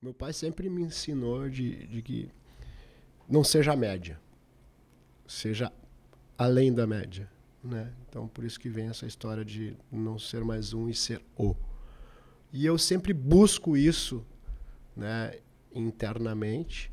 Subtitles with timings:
[0.00, 2.30] Meu pai sempre me ensinou de, de que
[3.28, 4.20] não seja a média,
[5.26, 5.72] seja
[6.36, 7.28] além da média.
[7.64, 7.92] Né?
[8.08, 11.52] Então, por isso que vem essa história de não ser mais um e ser o.
[12.52, 14.24] E eu sempre busco isso
[14.96, 15.40] né,
[15.74, 16.92] internamente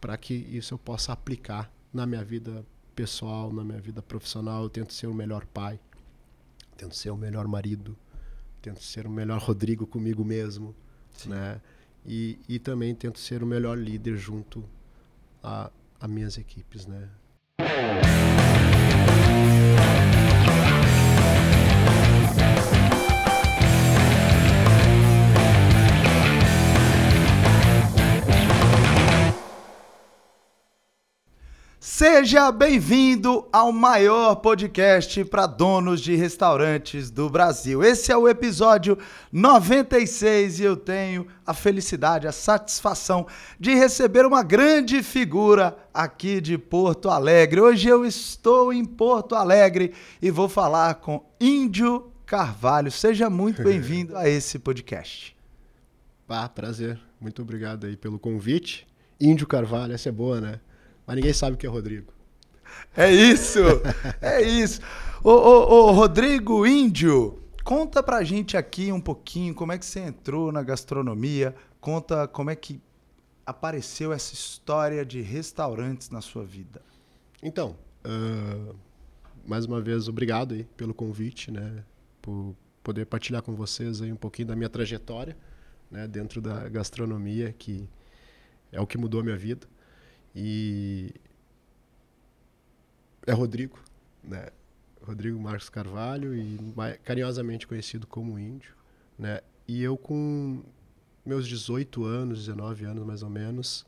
[0.00, 4.64] para que isso eu possa aplicar na minha vida pessoal, na minha vida profissional.
[4.64, 5.78] Eu tento ser o melhor pai,
[6.76, 7.96] tento ser o melhor marido,
[8.60, 10.74] tento ser o melhor Rodrigo comigo mesmo,
[11.26, 11.60] né?
[12.06, 14.64] E, e também tento ser o melhor líder junto
[15.42, 15.70] a,
[16.00, 17.08] a minhas equipes, né?
[32.00, 37.84] Seja bem-vindo ao maior podcast para donos de restaurantes do Brasil.
[37.84, 38.96] Esse é o episódio
[39.30, 43.26] 96 e eu tenho a felicidade, a satisfação
[43.58, 47.60] de receber uma grande figura aqui de Porto Alegre.
[47.60, 49.92] Hoje eu estou em Porto Alegre
[50.22, 52.90] e vou falar com Índio Carvalho.
[52.90, 55.36] Seja muito bem-vindo a esse podcast.
[56.26, 56.98] Ah, prazer.
[57.20, 58.88] Muito obrigado aí pelo convite.
[59.20, 60.60] Índio Carvalho, essa é boa, né?
[61.10, 62.12] Mas ninguém sabe o que é Rodrigo.
[62.96, 63.58] É isso!
[64.22, 64.80] é isso!
[65.24, 69.98] Ô, ô, ô, Rodrigo Índio, conta pra gente aqui um pouquinho como é que você
[69.98, 72.80] entrou na gastronomia, conta como é que
[73.44, 76.80] apareceu essa história de restaurantes na sua vida.
[77.42, 77.76] Então,
[78.06, 78.76] uh,
[79.44, 81.82] mais uma vez, obrigado aí pelo convite, né?
[82.22, 82.54] Por
[82.84, 85.36] poder partilhar com vocês aí um pouquinho da minha trajetória,
[85.90, 86.06] né?
[86.06, 87.88] Dentro da gastronomia, que
[88.70, 89.66] é o que mudou a minha vida.
[90.34, 91.12] E
[93.26, 93.78] é Rodrigo,
[94.22, 94.48] né?
[95.02, 96.58] Rodrigo Marcos Carvalho e
[97.04, 98.74] carinhosamente conhecido como Índio,
[99.18, 99.40] né?
[99.66, 100.62] E eu com
[101.24, 103.86] meus 18 anos, 19 anos mais ou menos,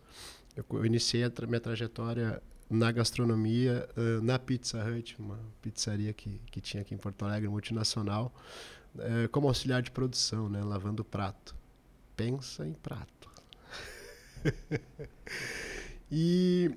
[0.57, 6.41] eu iniciei a tra minha trajetória na gastronomia, uh, na Pizza Hut, uma pizzaria que,
[6.51, 8.35] que tinha aqui em Porto Alegre, multinacional,
[8.95, 10.63] uh, como auxiliar de produção, né?
[10.65, 11.55] Lavando prato.
[12.17, 13.31] Pensa em prato.
[16.15, 16.71] E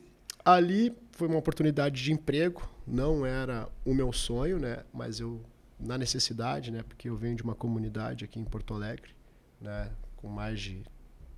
[0.46, 4.86] ali foi uma oportunidade de emprego, não era o meu sonho, né?
[4.94, 5.44] Mas eu
[5.78, 6.84] na necessidade, né?
[6.84, 9.14] Porque eu venho de uma comunidade aqui em Porto Alegre,
[9.60, 9.92] né?
[10.16, 10.86] Com mais de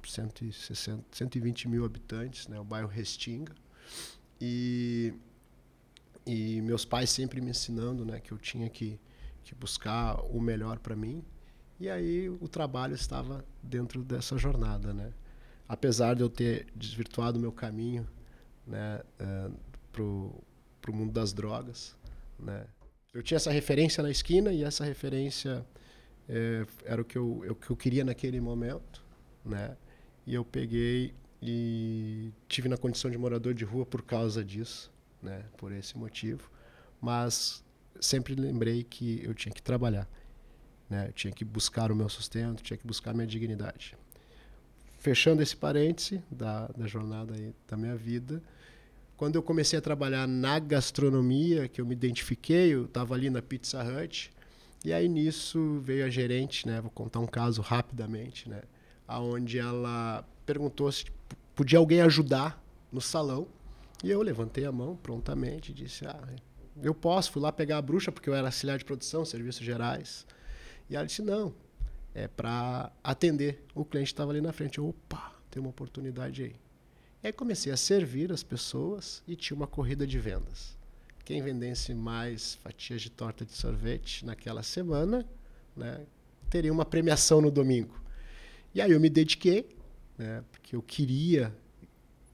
[0.06, 2.60] 160, 120 mil habitantes, né?
[2.60, 3.56] O bairro Restinga.
[4.40, 5.12] E,
[6.24, 8.20] e meus pais sempre me ensinando, né?
[8.20, 9.00] Que eu tinha que,
[9.44, 11.24] que buscar o melhor para mim.
[11.80, 15.12] E aí o trabalho estava dentro dessa jornada, né?
[15.68, 18.08] Apesar de eu ter desvirtuado o meu caminho
[18.66, 19.54] né, uh,
[19.92, 20.44] pro,
[20.82, 21.96] pro mundo das drogas,
[22.40, 22.66] né,
[23.14, 25.66] eu tinha essa referência na esquina e essa referência
[26.30, 29.04] é, era o que eu, eu, que eu queria naquele momento,
[29.44, 29.76] né,
[30.26, 34.92] e eu peguei e tive na condição de morador de rua por causa disso,
[35.22, 36.50] né, por esse motivo,
[37.02, 37.64] mas
[38.00, 40.08] sempre lembrei que eu tinha que trabalhar,
[40.90, 43.98] né, eu tinha que buscar o meu sustento, tinha que buscar a minha dignidade
[45.08, 47.34] fechando esse parêntese da, da jornada
[47.66, 48.44] da minha vida,
[49.16, 53.42] quando eu comecei a trabalhar na gastronomia, que eu me identifiquei, eu estava ali na
[53.42, 54.30] Pizza Hut,
[54.84, 56.82] e aí nisso veio a gerente, né?
[56.82, 58.64] Vou contar um caso rapidamente, né?
[59.08, 61.06] Aonde ela perguntou se
[61.56, 63.48] podia alguém ajudar no salão,
[64.04, 66.22] e eu levantei a mão prontamente e disse: "Ah,
[66.84, 67.32] eu posso".
[67.32, 70.28] Fui lá pegar a bruxa porque eu era auxiliar de produção, serviços gerais.
[70.90, 71.56] E ela disse: "Não,
[72.18, 73.64] é, para atender.
[73.76, 74.82] O cliente estava ali na frente.
[74.82, 76.56] Opa, tem uma oportunidade aí.
[77.22, 80.76] E aí comecei a servir as pessoas e tinha uma corrida de vendas.
[81.24, 85.28] Quem vendesse mais fatias de torta de sorvete naquela semana,
[85.76, 86.08] né,
[86.50, 88.02] teria uma premiação no domingo.
[88.74, 89.70] E aí eu me dediquei,
[90.18, 91.56] né, porque eu queria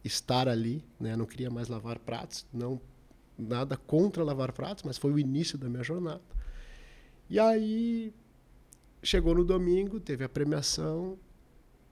[0.02, 2.80] estar ali, né, não queria mais lavar pratos, não
[3.38, 6.22] nada contra lavar pratos, mas foi o início da minha jornada.
[7.30, 8.14] E aí
[9.04, 11.20] Chegou no domingo, teve a premiação.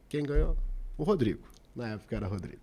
[0.08, 0.56] Quem ganhou?
[0.98, 1.44] O Rodrigo.
[1.76, 2.62] Na época era Rodrigo.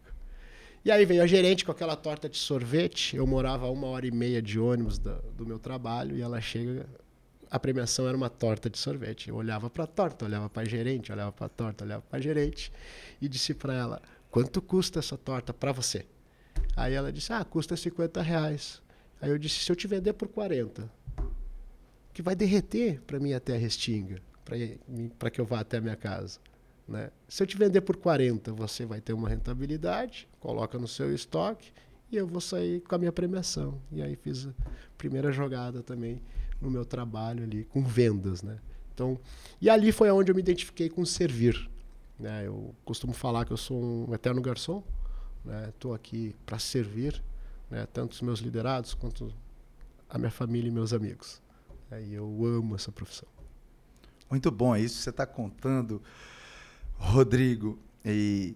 [0.82, 3.14] E aí veio a gerente com aquela torta de sorvete.
[3.14, 6.40] Eu morava a uma hora e meia de ônibus do, do meu trabalho e ela
[6.40, 6.86] chega.
[7.50, 9.28] A premiação era uma torta de sorvete.
[9.28, 12.18] Eu olhava para a torta, olhava para a gerente, olhava para a torta, olhava para
[12.18, 12.72] a gerente
[13.20, 16.06] e disse para ela: quanto custa essa torta para você?
[16.74, 18.80] Aí ela disse: ah, custa 50 reais.
[19.20, 20.90] Aí eu disse: se eu te vender por 40,
[22.14, 24.26] que vai derreter para mim até a restinga
[25.18, 26.40] para que eu vá até a minha casa.
[26.86, 27.10] Né?
[27.28, 31.70] Se eu te vender por 40, você vai ter uma rentabilidade, coloca no seu estoque
[32.10, 33.78] e eu vou sair com a minha premiação.
[33.92, 34.52] E aí fiz a
[34.96, 36.22] primeira jogada também
[36.60, 38.58] no meu trabalho ali com vendas, né?
[38.94, 39.18] Então,
[39.60, 41.70] e ali foi onde eu me identifiquei com servir,
[42.18, 42.46] Né?
[42.46, 44.82] Eu costumo falar que eu sou um eterno garçom.
[45.44, 45.72] Né?
[45.94, 47.22] aqui para servir
[47.70, 47.86] né?
[47.92, 49.32] tanto os meus liderados quanto
[50.10, 51.40] a minha família e meus amigos.
[52.02, 53.37] E eu amo essa profissão.
[54.30, 56.02] Muito bom, é isso que você está contando,
[56.96, 57.78] Rodrigo.
[58.04, 58.54] E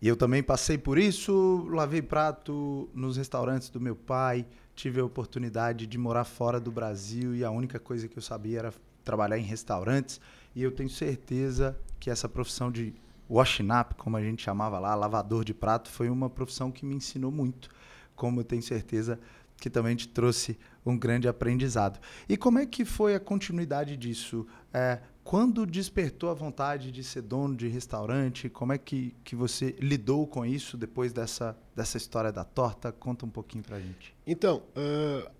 [0.00, 5.86] eu também passei por isso, lavei prato nos restaurantes do meu pai, tive a oportunidade
[5.86, 8.74] de morar fora do Brasil e a única coisa que eu sabia era
[9.04, 10.20] trabalhar em restaurantes.
[10.56, 12.92] E eu tenho certeza que essa profissão de
[13.30, 16.96] washing up, como a gente chamava lá, lavador de prato, foi uma profissão que me
[16.96, 17.70] ensinou muito,
[18.16, 19.20] como eu tenho certeza
[19.56, 22.00] que também te trouxe um grande aprendizado.
[22.28, 24.44] E como é que foi a continuidade disso?
[24.74, 28.48] É, quando despertou a vontade de ser dono de restaurante?
[28.48, 32.90] Como é que, que você lidou com isso depois dessa, dessa história da torta?
[32.90, 34.14] Conta um pouquinho pra gente.
[34.26, 35.30] Então, uh,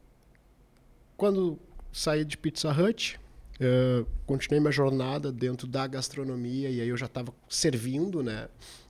[1.17, 1.59] quando
[1.93, 3.19] saí de Pizza Hut,
[3.61, 8.49] uh, continuei minha jornada dentro da gastronomia e aí eu já estava servindo, né?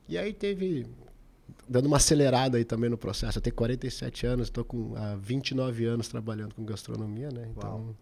[0.08, 0.86] E aí teve
[1.68, 3.38] dando uma acelerada aí também no processo.
[3.38, 7.48] Eu tenho 47 anos, estou com há 29 anos trabalhando com gastronomia, né?
[7.50, 7.96] Então,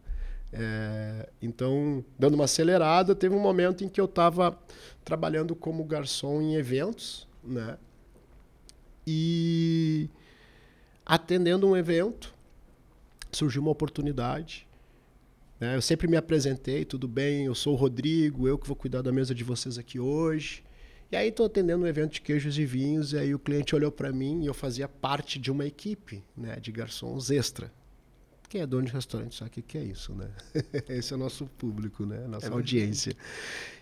[0.53, 4.59] é, então, dando uma acelerada, teve um momento em que eu estava
[5.05, 7.79] trabalhando como garçom em eventos, né?
[9.07, 10.09] E
[11.07, 12.35] atendendo um evento,
[13.31, 14.67] surgiu uma oportunidade.
[15.59, 15.77] Né?
[15.77, 19.13] Eu sempre me apresentei, tudo bem, eu sou o Rodrigo, eu que vou cuidar da
[19.13, 20.65] mesa de vocês aqui hoje.
[21.13, 23.91] E aí estou atendendo um evento de queijos e vinhos, e aí o cliente olhou
[23.91, 27.73] para mim e eu fazia parte de uma equipe né, de garçons extra.
[28.51, 30.29] Quem é dono de restaurante sabe o que é isso, né?
[30.91, 32.27] Esse é o nosso público, né?
[32.27, 33.17] Nossa é audiência.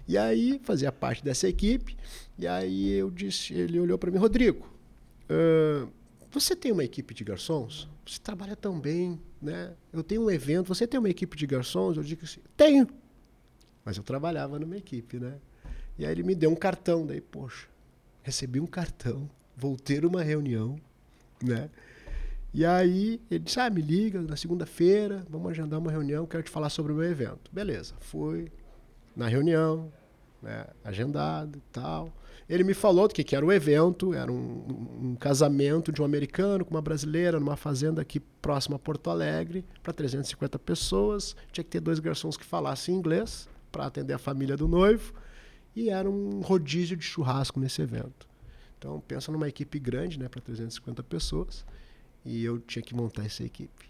[0.07, 1.97] E aí fazia parte dessa equipe,
[2.39, 4.71] e aí eu disse, ele olhou para mim, Rodrigo,
[5.31, 5.91] uh,
[6.31, 7.89] você tem uma equipe de garçons?
[8.07, 9.73] Você trabalha tão bem, né?
[9.91, 11.97] Eu tenho um evento, você tem uma equipe de garçons?
[11.97, 12.87] Eu digo assim, tenho.
[13.87, 15.39] Mas eu trabalhava numa equipe, né?
[15.99, 17.67] E aí ele me deu um cartão, daí, poxa,
[18.23, 20.79] recebi um cartão, vou ter uma reunião,
[21.43, 21.71] né?
[22.59, 26.51] E aí ele disse, ah, me liga na segunda-feira, vamos agendar uma reunião, quero te
[26.51, 27.49] falar sobre o meu evento.
[27.53, 28.51] Beleza, fui
[29.15, 29.93] na reunião,
[30.43, 32.13] né, agendado e tal.
[32.49, 34.65] Ele me falou do que, que era o evento, era um,
[35.01, 39.65] um, casamento de um americano com uma brasileira numa fazenda aqui próxima a Porto Alegre,
[39.81, 41.37] para 350 pessoas.
[41.53, 45.15] Tinha que ter dois garçons que falassem inglês para atender a família do noivo
[45.77, 48.27] e era um rodízio de churrasco nesse evento.
[48.77, 51.65] Então, pensa numa equipe grande, né, para 350 pessoas,
[52.29, 53.89] e eu tinha que montar essa equipe.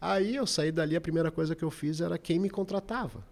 [0.00, 3.24] Aí eu saí dali, a primeira coisa que eu fiz era quem me contratava.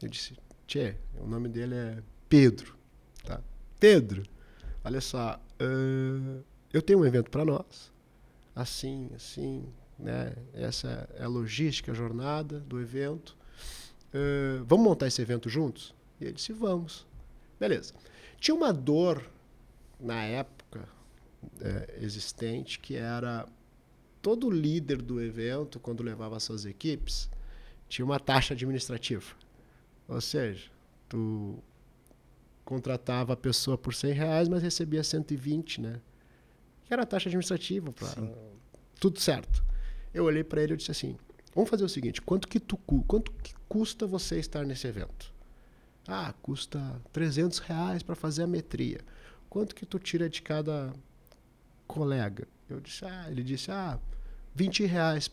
[0.00, 0.36] Eu disse,
[0.66, 2.76] Tchê, o nome dele é Pedro.
[3.24, 3.40] Tá?
[3.80, 4.22] Pedro,
[4.84, 7.92] olha só, uh, eu tenho um evento para nós,
[8.54, 9.64] assim, assim,
[9.98, 10.34] né?
[10.54, 13.36] Essa é a logística, a jornada do evento.
[14.14, 15.94] Uh, vamos montar esse evento juntos?
[16.20, 17.06] E ele disse: vamos.
[17.58, 17.92] Beleza.
[18.38, 19.24] Tinha uma dor
[20.00, 20.61] na época
[21.60, 23.46] é, existente que era
[24.20, 27.28] todo líder do evento, quando levava suas equipes,
[27.88, 29.34] tinha uma taxa administrativa.
[30.08, 30.70] Ou seja,
[31.08, 31.58] tu
[32.64, 36.00] contratava a pessoa por 100 reais, mas recebia 120, né?
[36.84, 38.08] Que era a taxa administrativa para
[39.00, 39.64] tudo certo.
[40.14, 41.16] Eu olhei para ele e disse assim:
[41.54, 45.32] "Vamos fazer o seguinte, quanto que tu quanto que custa você estar nesse evento?"
[46.06, 49.00] Ah, custa 300 reais para fazer a metria.
[49.48, 50.92] Quanto que tu tira de cada
[51.86, 52.46] colega?
[52.68, 53.98] Eu disse, ah, ele disse, ah,
[54.54, 55.30] 20 reais.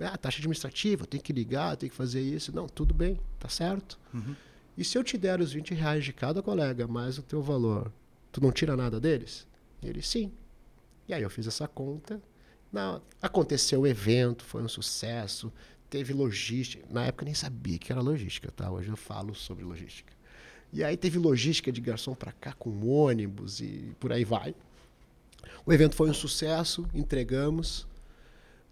[0.00, 2.54] Ah, taxa administrativa, tem que ligar, tem que fazer isso.
[2.54, 3.98] Não, tudo bem, tá certo.
[4.14, 4.34] Uhum.
[4.76, 7.92] E se eu te der os 20 reais de cada colega, mais o teu valor,
[8.30, 9.46] tu não tira nada deles?
[9.82, 10.32] Ele, sim.
[11.08, 12.22] E aí eu fiz essa conta.
[12.72, 15.52] Não, aconteceu o evento, foi um sucesso
[15.88, 16.86] teve logística.
[16.90, 18.70] Na época eu nem sabia que era logística, tá?
[18.70, 20.12] Hoje eu falo sobre logística.
[20.72, 24.54] E aí teve logística de garçom para cá com ônibus e por aí vai.
[25.68, 27.86] O evento foi um sucesso, entregamos,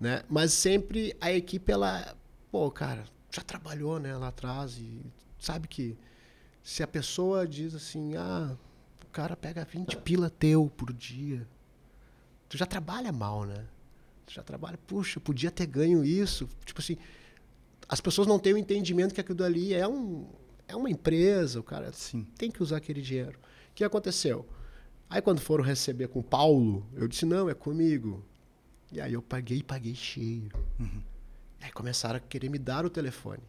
[0.00, 0.22] né?
[0.30, 2.16] Mas sempre a equipe ela,
[2.50, 5.02] pô, cara, já trabalhou, né, lá atrás e
[5.38, 5.94] sabe que
[6.62, 8.56] se a pessoa diz assim: "Ah,
[9.04, 11.46] o cara pega 20 pila teu por dia".
[12.48, 13.66] Tu já trabalha mal, né?
[14.28, 16.48] já trabalha, puxa, podia ter ganho isso.
[16.64, 16.96] Tipo assim,
[17.86, 20.26] as pessoas não têm o entendimento que aquilo ali é, um,
[20.66, 22.26] é uma empresa, o cara Sim.
[22.38, 23.38] tem que usar aquele dinheiro.
[23.70, 24.48] O que aconteceu?
[25.08, 28.25] Aí quando foram receber com o Paulo, eu disse, não, é comigo.
[28.90, 30.50] E aí eu paguei, paguei cheio.
[30.78, 31.02] Uhum.
[31.60, 33.42] Aí começaram a querer me dar o telefone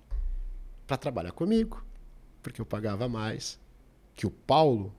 [0.86, 1.84] para trabalhar comigo,
[2.42, 3.60] porque eu pagava mais
[4.14, 4.94] que o Paulo,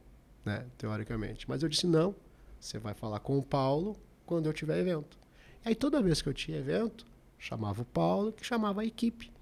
[0.45, 1.49] né, teoricamente.
[1.49, 2.15] Mas eu disse, não,
[2.61, 3.97] você vai falar com o Paulo
[4.27, 5.19] quando eu tiver evento.
[5.65, 7.07] Aí toda vez que eu tinha evento,
[7.39, 9.33] chamava o Paulo, que chamava a equipe.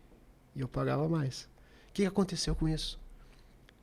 [0.55, 1.49] E eu pagava mais.
[1.89, 2.99] O que aconteceu com isso?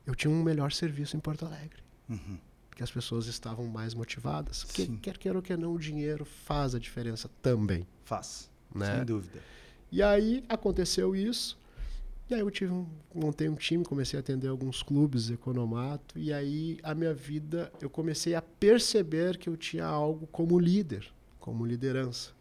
[0.06, 1.82] eu tinha um melhor serviço em Porto Alegre.
[2.08, 2.38] Uhum.
[2.74, 4.64] Porque as pessoas estavam mais motivadas.
[4.64, 4.96] Que, Sim.
[4.96, 7.86] quer queira ou quer não, o dinheiro faz a diferença também.
[8.04, 8.50] Faz.
[8.74, 8.96] Né?
[8.96, 9.40] Sem dúvida.
[9.92, 11.56] E aí aconteceu isso.
[12.28, 16.32] E aí eu tive um, montei um time, comecei a atender alguns clubes, economato, e
[16.32, 21.06] aí a minha vida, eu comecei a perceber que eu tinha algo como líder,
[21.38, 22.32] como liderança,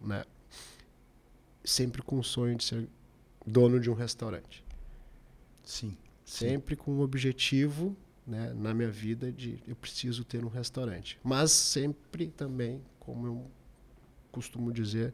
[0.00, 0.24] né?
[1.62, 2.88] Sempre com o sonho de ser
[3.46, 4.64] dono de um restaurante.
[5.62, 5.94] Sim.
[6.24, 7.94] Sempre com o objetivo,
[8.26, 13.50] né, na minha vida de eu preciso ter um restaurante, mas sempre também, como eu
[14.30, 15.12] costumo dizer,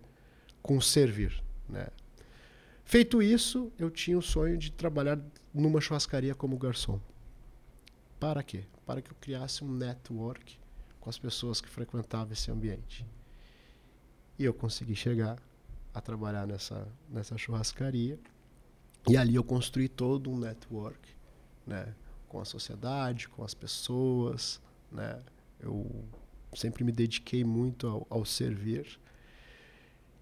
[0.62, 1.88] com servir, né?
[2.84, 5.20] Feito isso, eu tinha o sonho de trabalhar
[5.52, 6.98] numa churrascaria como garçom.
[8.18, 8.64] Para quê?
[8.86, 10.58] Para que eu criasse um network
[10.98, 13.04] com as pessoas que frequentavam esse ambiente.
[14.38, 15.38] E eu consegui chegar
[15.92, 18.18] a trabalhar nessa, nessa churrascaria.
[19.06, 21.08] E ali eu construí todo um network,
[21.66, 21.94] né?
[22.28, 24.60] Com a sociedade, com as pessoas,
[24.92, 25.20] né?
[25.60, 26.04] Eu
[26.54, 28.98] sempre me dediquei muito ao, ao servir.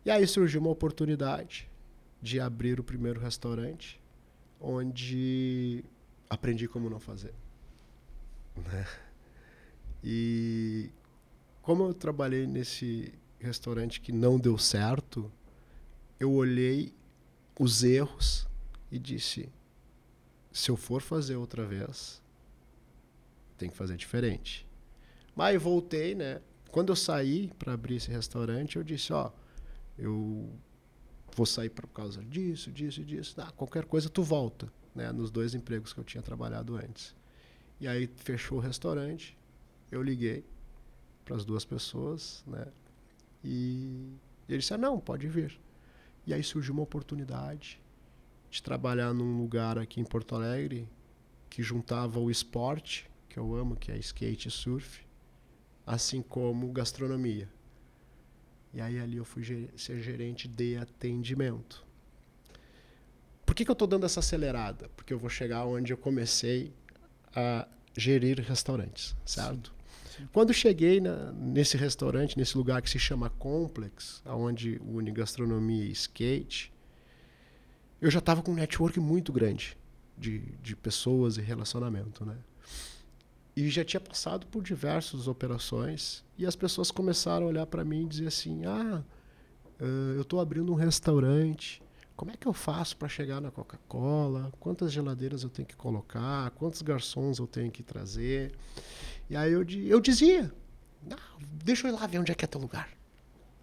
[0.04, 1.68] E aí surgiu uma oportunidade
[2.22, 4.00] de abrir o primeiro restaurante,
[4.60, 5.84] onde
[6.28, 7.34] aprendi como não fazer.
[8.56, 8.86] Né?
[10.02, 10.90] E
[11.62, 15.30] como eu trabalhei nesse restaurante que não deu certo,
[16.18, 16.94] eu olhei
[17.58, 18.46] os erros
[18.90, 19.48] e disse:
[20.56, 22.22] se eu for fazer outra vez,
[23.58, 24.66] tem que fazer diferente.
[25.34, 26.40] Mas voltei, né?
[26.70, 29.30] Quando eu saí para abrir esse restaurante, eu disse: ó,
[29.98, 30.50] eu
[31.34, 33.38] vou sair por causa disso, disso, disso.
[33.38, 35.12] Ah, qualquer coisa tu volta, né?
[35.12, 37.14] Nos dois empregos que eu tinha trabalhado antes.
[37.78, 39.36] E aí fechou o restaurante,
[39.92, 40.42] eu liguei
[41.22, 42.66] para as duas pessoas, né?
[43.44, 44.10] E
[44.48, 45.60] ele disse: ah, não, pode vir.
[46.26, 47.78] E aí surgiu uma oportunidade
[48.50, 50.88] de trabalhar num lugar aqui em Porto Alegre
[51.48, 55.00] que juntava o esporte, que eu amo, que é skate e surf,
[55.86, 57.48] assim como gastronomia.
[58.74, 61.84] E aí ali eu fui ger ser gerente de atendimento.
[63.46, 64.90] Por que, que eu estou dando essa acelerada?
[64.96, 66.74] Porque eu vou chegar onde eu comecei
[67.34, 69.70] a gerir restaurantes, certo?
[69.70, 69.76] Sim.
[70.18, 70.28] Sim.
[70.32, 75.92] Quando cheguei na, nesse restaurante, nesse lugar que se chama Complex, onde une gastronomia e
[75.92, 76.72] skate,
[78.00, 79.76] eu já estava com um network muito grande
[80.16, 82.36] de, de pessoas e relacionamento, né?
[83.56, 88.04] E já tinha passado por diversas operações e as pessoas começaram a olhar para mim
[88.04, 89.02] e dizer assim: Ah,
[90.14, 91.82] eu estou abrindo um restaurante.
[92.14, 94.50] Como é que eu faço para chegar na Coca-Cola?
[94.58, 96.50] Quantas geladeiras eu tenho que colocar?
[96.52, 98.52] Quantos garçons eu tenho que trazer?
[99.28, 100.52] E aí eu, eu dizia:
[101.10, 101.16] ah,
[101.64, 102.90] Deixa eu ir lá ver onde é que é teu lugar.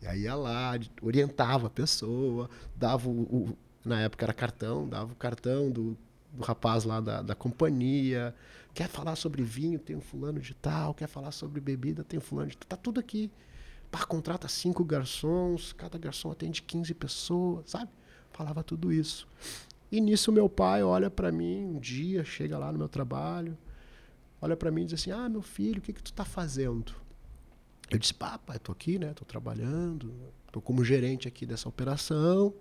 [0.02, 5.12] E aí ia lá, orientava a pessoa, dava o, o na época era cartão, dava
[5.12, 5.98] o cartão do,
[6.32, 8.34] do rapaz lá da, da companhia.
[8.74, 10.94] Quer falar sobre vinho, tem um fulano de tal.
[10.94, 12.70] Quer falar sobre bebida, tem um fulano de tal.
[12.70, 13.30] Tá tudo aqui.
[13.92, 17.92] Pá, contrata cinco garçons, cada garçom atende 15 pessoas, sabe?
[18.32, 19.28] Falava tudo isso.
[19.92, 23.56] E nisso meu pai olha para mim um dia, chega lá no meu trabalho,
[24.42, 26.96] olha para mim e diz assim: "Ah, meu filho, o que que tu tá fazendo?"
[27.92, 29.14] Eu disse: "Pá, pai, tô aqui, né?
[29.14, 30.12] Tô trabalhando,
[30.52, 32.52] tô como gerente aqui dessa operação."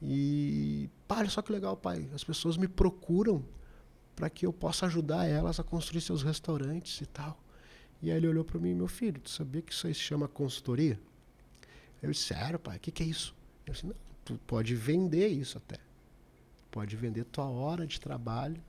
[0.00, 2.08] E, pá, olha só que legal, pai.
[2.14, 3.44] As pessoas me procuram
[4.14, 7.40] para que eu possa ajudar elas a construir seus restaurantes e tal.
[8.00, 10.28] E aí ele olhou para mim, meu filho, tu sabia que isso aí se chama
[10.28, 11.00] consultoria?
[12.00, 13.34] Eu disse, sério, pai, o que, que é isso?
[13.66, 15.78] Eu disse, não, tu pode vender isso até.
[16.70, 18.62] Pode vender tua hora de trabalho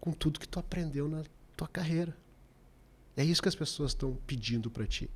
[0.00, 1.24] com tudo que tu aprendeu na
[1.56, 2.16] tua carreira.
[3.16, 5.10] É isso que as pessoas estão pedindo para ti.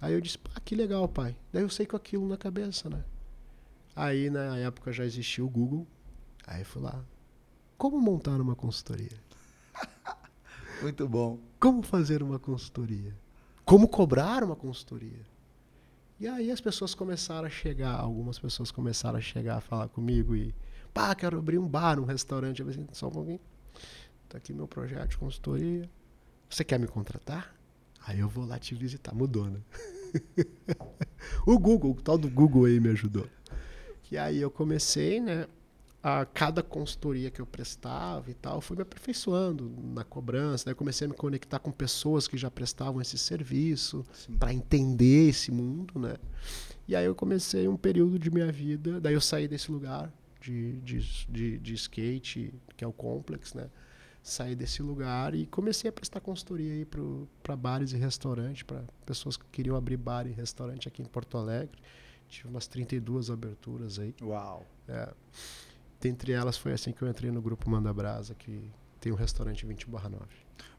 [0.00, 1.36] Aí eu disse, pá, que legal, pai.
[1.52, 3.02] Daí eu sei com aquilo na cabeça, né?
[3.98, 5.84] Aí na época já existia o Google.
[6.46, 7.04] Aí eu fui lá.
[7.76, 9.10] Como montar uma consultoria?
[10.80, 11.40] Muito bom.
[11.58, 13.12] Como fazer uma consultoria?
[13.64, 15.26] Como cobrar uma consultoria?
[16.20, 20.36] E aí as pessoas começaram a chegar, algumas pessoas começaram a chegar a falar comigo
[20.36, 20.54] e,
[20.94, 22.60] pá, quero abrir um bar, um restaurante.
[22.60, 23.40] Eu falei assim, só um pouquinho.
[24.28, 25.90] Tá aqui meu projeto de consultoria.
[26.48, 27.52] Você quer me contratar?
[28.06, 29.12] Aí eu vou lá te visitar.
[29.12, 29.60] Mudou, né?
[31.44, 33.28] o Google, o tal do Google aí me ajudou.
[34.10, 35.46] E aí eu comecei, né?
[36.00, 40.66] A cada consultoria que eu prestava e tal, fui me aperfeiçoando na cobrança.
[40.66, 44.06] Daí comecei a me conectar com pessoas que já prestavam esse serviço
[44.38, 46.16] para entender esse mundo, né?
[46.86, 49.00] E aí eu comecei um período de minha vida.
[49.00, 53.68] Daí eu saí desse lugar de, de, de, de skate, que é o Complex, né?
[54.22, 56.86] Saí desse lugar e comecei a prestar consultoria aí
[57.42, 61.36] para bares e restaurantes, para pessoas que queriam abrir bar e restaurante aqui em Porto
[61.36, 61.76] Alegre.
[62.28, 64.14] Tive umas 32 aberturas aí.
[64.22, 64.66] Uau!
[64.86, 65.12] É.
[66.00, 68.70] Dentre elas foi assim que eu entrei no grupo Manda Brasa, que
[69.00, 70.20] tem um restaurante 20/9.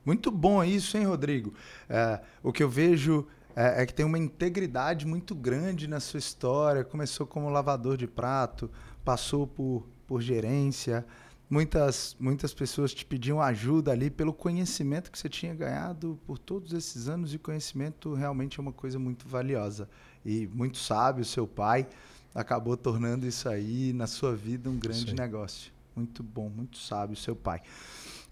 [0.06, 1.53] Muito bom isso, hein, Rodrigo?
[1.89, 6.20] É, o que eu vejo é, é, que tem uma integridade muito grande na sua
[6.20, 6.84] história.
[6.84, 8.70] Começou como lavador de prato,
[9.03, 11.06] passou por, por gerência.
[11.50, 16.74] Muitas, muitas pessoas te pediam ajuda ali pelo conhecimento que você tinha ganhado por todos
[16.74, 19.89] esses anos, e conhecimento realmente é uma coisa muito valiosa.
[20.26, 21.88] E muito sábio, seu pai
[22.34, 25.72] acabou tornando isso aí na sua vida um grande negócio.
[25.96, 27.62] Muito bom, muito sábio, seu pai.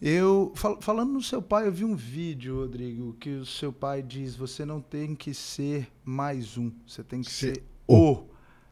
[0.02, 4.02] Eu fal, falando no seu pai, eu vi um vídeo, Rodrigo, que o seu pai
[4.02, 8.24] diz: você não tem que ser mais um, você tem que ser, ser o.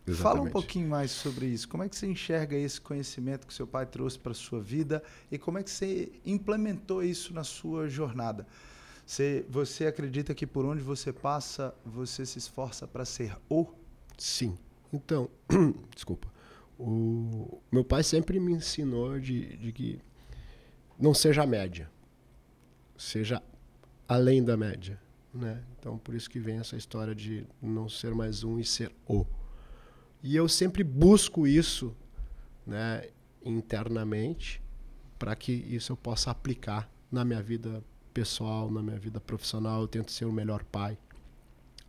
[0.08, 0.22] Exatamente.
[0.22, 1.68] Fala um pouquinho mais sobre isso.
[1.68, 5.02] Como é que você enxerga esse conhecimento que seu pai trouxe para a sua vida
[5.32, 8.46] e como é que você implementou isso na sua jornada?
[9.06, 13.68] Você, você acredita que por onde você passa, você se esforça para ser o?
[14.18, 14.58] Sim.
[14.92, 15.30] Então,
[15.94, 16.28] desculpa.
[16.78, 20.02] O meu pai sempre me ensinou de, de que
[21.00, 21.90] não seja a média,
[22.98, 23.42] seja
[24.08, 25.00] além da média,
[25.34, 25.64] né?
[25.80, 29.26] Então por isso que vem essa história de não ser mais um e ser o.
[30.22, 31.96] E eu sempre busco isso,
[32.66, 33.10] né,
[33.44, 34.62] internamente,
[35.20, 37.84] para que isso eu possa aplicar na minha vida
[38.16, 39.82] pessoal, na minha vida profissional.
[39.82, 40.98] Eu tento ser o melhor pai,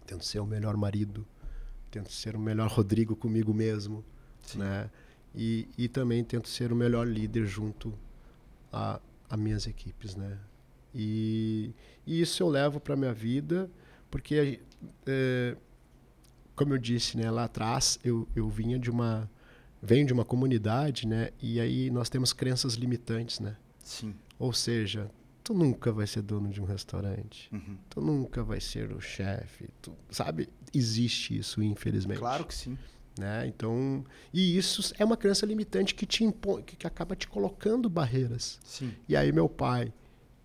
[0.05, 1.25] tento ser o melhor marido,
[1.89, 4.05] tento ser o melhor Rodrigo comigo mesmo,
[4.43, 4.59] Sim.
[4.59, 4.91] né?
[5.33, 7.97] E, e também tento ser o melhor líder junto
[8.73, 10.37] a, a minhas equipes, né?
[10.93, 11.73] E,
[12.05, 13.71] e isso eu levo para minha vida,
[14.11, 14.61] porque,
[15.07, 15.57] é,
[16.57, 19.31] como eu disse, né, lá atrás eu, eu vinha de uma
[19.81, 21.31] venho de uma comunidade, né?
[21.41, 23.57] E aí nós temos crenças limitantes, né?
[23.85, 24.15] Sim.
[24.39, 25.09] Ou seja,
[25.47, 27.49] tu nunca vai ser dono de um restaurante.
[27.53, 27.79] Uhum.
[27.89, 29.69] Tu nunca vai ser o chefe.
[29.81, 30.49] Tu, sabe?
[30.75, 32.19] Existe isso, infelizmente.
[32.19, 32.77] Claro que sim.
[33.17, 33.47] Né?
[33.47, 37.89] Então, e isso é uma crença limitante que te impõe, que, que acaba te colocando
[37.89, 38.59] barreiras.
[38.65, 38.93] Sim.
[39.09, 39.93] E aí meu pai,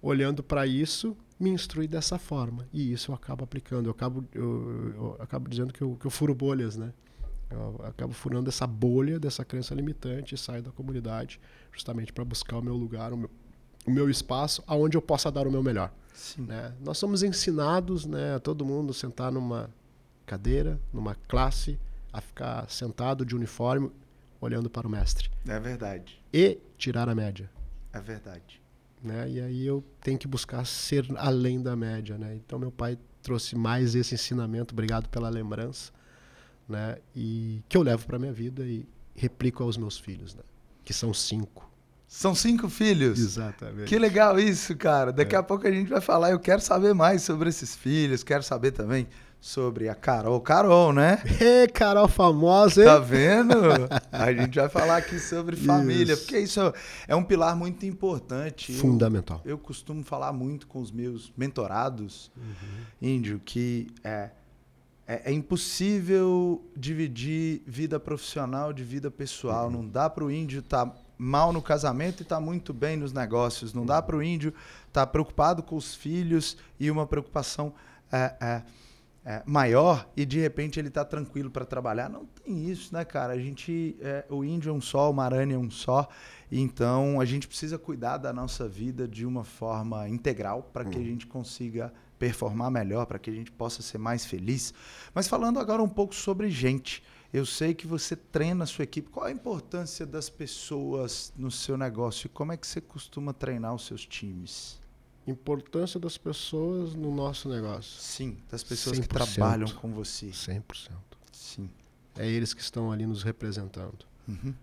[0.03, 2.67] olhando para isso, me instrui dessa forma.
[2.71, 3.87] E isso eu acabo aplicando.
[3.87, 6.93] Eu acabo, eu, eu acabo dizendo que eu, que eu furo bolhas, né?
[7.49, 11.39] Eu acabo furando essa bolha dessa crença limitante e saio da comunidade
[11.71, 13.31] justamente para buscar o meu lugar, o meu,
[13.85, 15.91] o meu espaço, aonde eu possa dar o meu melhor.
[16.37, 16.73] Né?
[16.79, 19.69] Nós somos ensinados, né, a todo mundo sentar numa
[20.25, 21.79] cadeira, numa classe,
[22.13, 23.91] a ficar sentado de uniforme
[24.39, 25.29] olhando para o mestre.
[25.47, 26.21] É verdade.
[26.33, 27.49] E tirar a média.
[27.93, 28.61] É verdade.
[29.03, 29.29] Né?
[29.29, 32.35] E aí eu tenho que buscar ser além da média, né?
[32.35, 35.91] Então meu pai trouxe mais esse ensinamento, obrigado pela lembrança,
[36.67, 36.97] né?
[37.15, 40.43] E que eu levo para minha vida e replico aos meus filhos, né?
[40.83, 41.70] Que são cinco.
[42.13, 43.17] São cinco filhos.
[43.17, 43.87] Exatamente.
[43.87, 45.13] Que legal isso, cara.
[45.13, 45.37] Daqui é.
[45.37, 46.31] a pouco a gente vai falar.
[46.31, 48.21] Eu quero saber mais sobre esses filhos.
[48.21, 49.07] Quero saber também
[49.39, 50.41] sobre a Carol.
[50.41, 51.23] Carol, né?
[51.39, 52.85] É, Carol famosa, hein?
[52.85, 53.55] Tá vendo?
[54.11, 56.23] a gente vai falar aqui sobre família, isso.
[56.23, 56.59] porque isso
[57.07, 58.73] é um pilar muito importante.
[58.73, 59.39] Fundamental.
[59.45, 62.83] Eu, eu costumo falar muito com os meus mentorados, uhum.
[63.01, 64.31] índio, que é,
[65.07, 69.67] é, é, impossível dividir vida profissional de vida pessoal.
[69.67, 69.71] Uhum.
[69.71, 72.97] Não dá para o índio estar tá mal no casamento e estar tá muito bem
[72.97, 73.73] nos negócios.
[73.75, 74.49] Não dá para o índio
[74.87, 77.73] estar tá preocupado com os filhos e uma preocupação.
[78.11, 78.61] É, é,
[79.23, 82.09] é, maior e de repente ele está tranquilo para trabalhar.
[82.09, 83.33] Não tem isso, né, cara?
[83.33, 86.09] A gente, é, o índio é um só, o maranhão é um só.
[86.51, 91.03] Então a gente precisa cuidar da nossa vida de uma forma integral para que a
[91.03, 94.73] gente consiga performar melhor, para que a gente possa ser mais feliz.
[95.13, 97.03] Mas falando agora um pouco sobre gente.
[97.33, 99.09] Eu sei que você treina a sua equipe.
[99.09, 103.73] Qual a importância das pessoas no seu negócio e como é que você costuma treinar
[103.73, 104.81] os seus times?
[105.25, 108.01] Importância das pessoas no nosso negócio.
[108.01, 110.27] Sim, das pessoas que trabalham com você.
[110.27, 110.91] 100%.
[111.31, 111.69] Sim.
[112.17, 114.05] É eles que estão ali nos representando.
[114.27, 114.53] Uhum.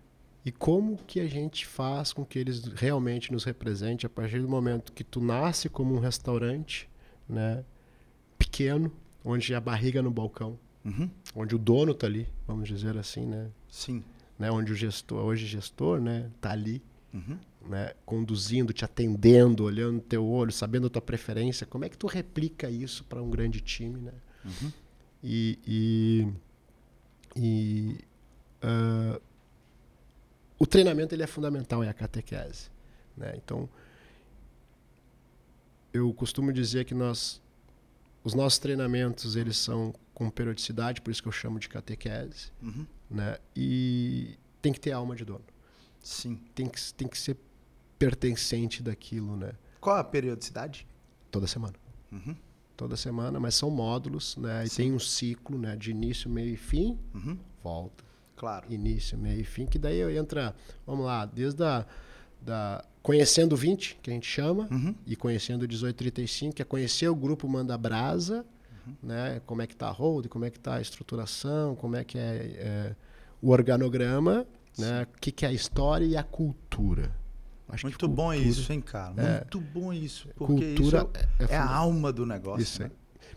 [0.44, 4.48] E como que a gente faz com que eles realmente nos representem a partir do
[4.48, 6.88] momento que tu nasce como um restaurante,
[7.28, 7.64] né,
[8.38, 8.92] pequeno,
[9.24, 11.10] onde a barriga no balcão, uhum.
[11.34, 13.50] onde o dono tá ali, vamos dizer assim, né?
[13.68, 14.02] Sim.
[14.38, 16.82] Né, onde o gestor, hoje gestor, né, tá ali.
[17.12, 17.38] Uhum
[17.68, 22.06] né, conduzindo, te atendendo, olhando teu olho, sabendo a tua preferência, como é que tu
[22.06, 24.12] replica isso para um grande time, né?
[24.44, 24.72] Uhum.
[25.22, 26.28] E, e,
[27.36, 27.98] e
[28.64, 29.20] uh,
[30.58, 32.70] o treinamento ele é fundamental, é a catequese,
[33.16, 33.34] né?
[33.36, 33.68] Então,
[35.92, 37.42] eu costumo dizer que nós,
[38.22, 42.84] os nossos treinamentos eles são com periodicidade, por isso que eu chamo de catequese, uhum.
[43.08, 43.38] né?
[43.54, 45.44] E tem que ter alma de dono.
[46.02, 46.40] Sim.
[46.56, 47.36] Tem que, tem que ser
[47.96, 49.52] pertencente daquilo, né?
[49.80, 50.88] Qual a periodicidade?
[51.30, 51.74] Toda semana.
[52.10, 52.34] Uhum.
[52.76, 54.64] Toda semana, mas são módulos, né?
[54.64, 54.76] E Sim.
[54.76, 55.76] tem um ciclo, né?
[55.76, 57.38] De início, meio e fim, uhum.
[57.62, 58.02] volta.
[58.34, 58.66] Claro.
[58.68, 60.52] Início, meio e fim, que daí entra,
[60.84, 61.86] vamos lá, desde a
[62.40, 64.94] da conhecendo o 20, que a gente chama, Uhum.
[65.06, 68.44] e conhecendo o 1835, que é conhecer o grupo Manda Brasa,
[68.88, 68.96] Uhum.
[69.02, 69.40] né?
[69.46, 72.18] Como é que tá a hold, como é que tá a estruturação, como é que
[72.18, 72.96] é, é,
[73.42, 74.46] o organograma,
[74.78, 75.02] né?
[75.02, 77.14] O que, que é a história e a cultura.
[77.68, 79.14] Acho Muito bom isso, hein, cara?
[79.22, 79.34] É.
[79.40, 80.28] Muito bom isso.
[80.36, 82.62] Porque Cultura isso é, é, é a alma do negócio.
[82.62, 82.90] Isso né?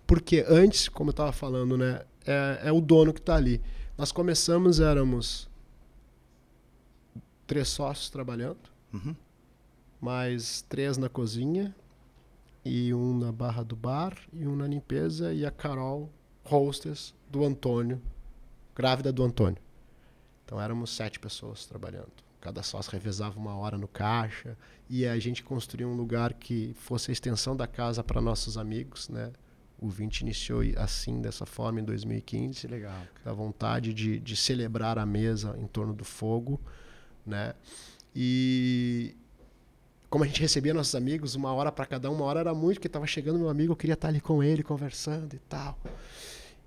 [0.07, 3.61] Porque antes, como eu estava falando, né, é, é o dono que está ali.
[3.97, 5.49] Nós começamos, éramos
[7.45, 8.59] três sócios trabalhando,
[8.93, 9.15] Uhum.
[9.99, 11.75] mais três na cozinha,
[12.63, 16.09] e um na barra do bar, e um na limpeza, e a Carol,
[16.43, 18.01] hostess do Antônio,
[18.75, 19.61] grávida do Antônio.
[20.45, 22.11] Então éramos sete pessoas trabalhando.
[22.39, 24.57] Cada sócio revezava uma hora no caixa,
[24.89, 29.09] e a gente construía um lugar que fosse a extensão da casa para nossos amigos,
[29.09, 29.31] né?
[29.79, 32.91] O 20 iniciou assim, dessa forma, em 2015 Que legal.
[32.91, 33.09] cara.
[33.25, 36.59] da vontade de, de celebrar a mesa em torno do fogo,
[37.25, 37.53] né?
[38.15, 39.15] E
[40.11, 42.75] como a gente recebia nossos amigos, uma hora para cada um, uma hora era muito,
[42.75, 45.79] porque estava chegando meu amigo, eu queria estar ali com ele conversando e tal.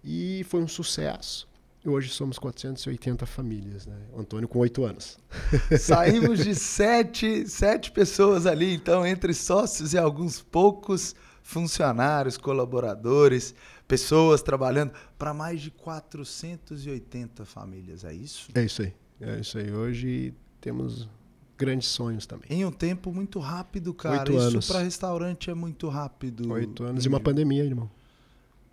[0.02, 1.46] E foi um sucesso.
[1.84, 3.98] E hoje somos 480 famílias, né?
[4.14, 5.18] O Antônio com oito anos.
[5.78, 13.54] Saímos de sete, sete pessoas ali, então, entre sócios e alguns poucos funcionários, colaboradores,
[13.86, 18.48] pessoas trabalhando, para mais de 480 famílias, é isso?
[18.54, 18.94] É isso aí.
[19.20, 19.70] É isso aí.
[19.70, 21.06] Hoje temos
[21.56, 22.46] grandes sonhos também.
[22.50, 24.18] Em um tempo muito rápido, cara.
[24.20, 24.66] Oito isso anos.
[24.68, 26.50] para restaurante é muito rápido.
[26.52, 27.90] Oito anos e uma pandemia, irmão.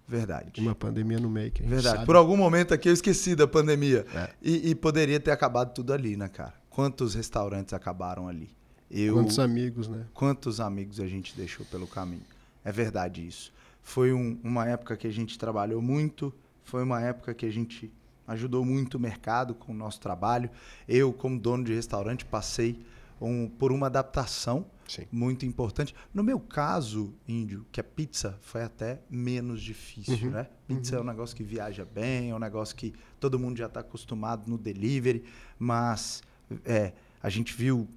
[0.07, 0.59] Verdade.
[0.59, 1.95] Uma pandemia no meio que a gente Verdade.
[1.97, 2.05] sabe.
[2.05, 4.05] Por algum momento aqui eu esqueci da pandemia.
[4.13, 4.29] É.
[4.41, 6.53] E, e poderia ter acabado tudo ali, né, cara?
[6.69, 8.49] Quantos restaurantes acabaram ali?
[8.89, 10.05] Eu, Quantos amigos, né?
[10.13, 12.25] quantos amigos a gente deixou pelo caminho.
[12.63, 13.53] É verdade isso.
[13.81, 17.89] Foi um- uma época que a gente trabalhou muito, foi uma época que a gente
[18.27, 20.49] ajudou muito o mercado com o nosso trabalho.
[20.87, 22.79] Eu, como dono de restaurante, passei
[23.19, 25.05] um- por uma adaptação Sim.
[25.11, 25.93] muito importante.
[26.13, 30.47] No meu caso, Índio, que a pizza foi até menos difícil, Uhum, né?
[30.67, 33.81] Pizza é um negócio que viaja bem, é um negócio que todo mundo já está
[33.81, 35.23] acostumado no delivery,
[35.59, 36.23] mas
[36.65, 37.87] é, a gente viu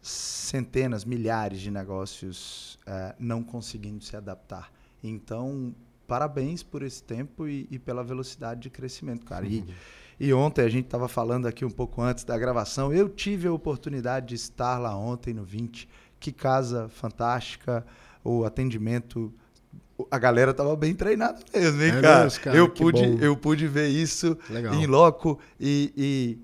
[0.00, 4.72] centenas, milhares de negócios é, não conseguindo se adaptar.
[5.02, 5.74] Então,
[6.06, 9.46] parabéns por esse tempo e, e pela velocidade de crescimento, cara.
[9.46, 9.64] E,
[10.20, 12.92] e ontem a gente estava falando aqui um pouco antes da gravação.
[12.92, 15.88] Eu tive a oportunidade de estar lá ontem no 20.
[16.20, 17.84] Que casa fantástica,
[18.22, 19.32] o atendimento.
[20.10, 22.24] A galera tava bem treinada mesmo, hein, É cara?
[22.24, 22.56] mesmo, cara?
[22.56, 23.18] Eu, pude, bom.
[23.20, 24.74] eu pude ver isso Legal.
[24.74, 26.38] em loco e,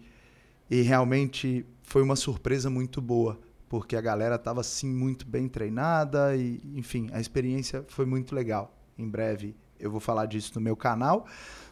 [0.70, 5.48] e, e realmente foi uma surpresa muito boa, porque a galera estava assim muito bem
[5.48, 8.77] treinada e, enfim, a experiência foi muito legal.
[8.98, 11.24] Em breve eu vou falar disso no meu canal,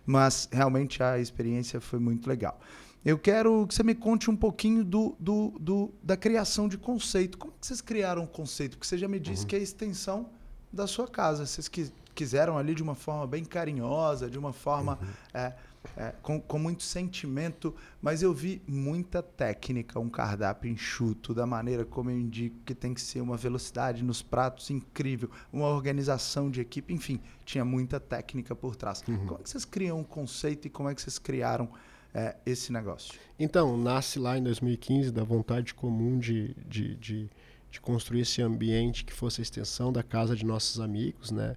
[0.04, 2.60] mas realmente a experiência foi muito legal.
[3.04, 7.36] Eu quero que você me conte um pouquinho do, do, do- da criação de conceito.
[7.38, 8.76] Como que vocês criaram o conceito?
[8.76, 10.28] Porque você já me disse que é a extensão
[10.72, 11.46] da sua casa.
[11.46, 14.98] Vocês qui- quiseram ali de uma forma bem carinhosa, de uma forma
[15.34, 15.52] é,
[15.96, 21.84] é, com, com muito sentimento, mas eu vi muita técnica, um cardápio enxuto, da maneira
[21.84, 26.60] como eu indico que tem que ser uma velocidade nos pratos incrível, uma organização de
[26.60, 29.00] equipe, enfim, tinha muita técnica por trás.
[29.00, 31.70] Como é que vocês criam um conceito e como é que vocês criaram
[32.12, 33.18] é, esse negócio?
[33.38, 37.30] Então, nasce lá em 2015 da vontade comum de, de, de,
[37.70, 41.56] de construir esse ambiente que fosse a extensão da casa de nossos amigos, né?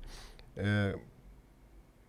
[0.55, 0.97] É,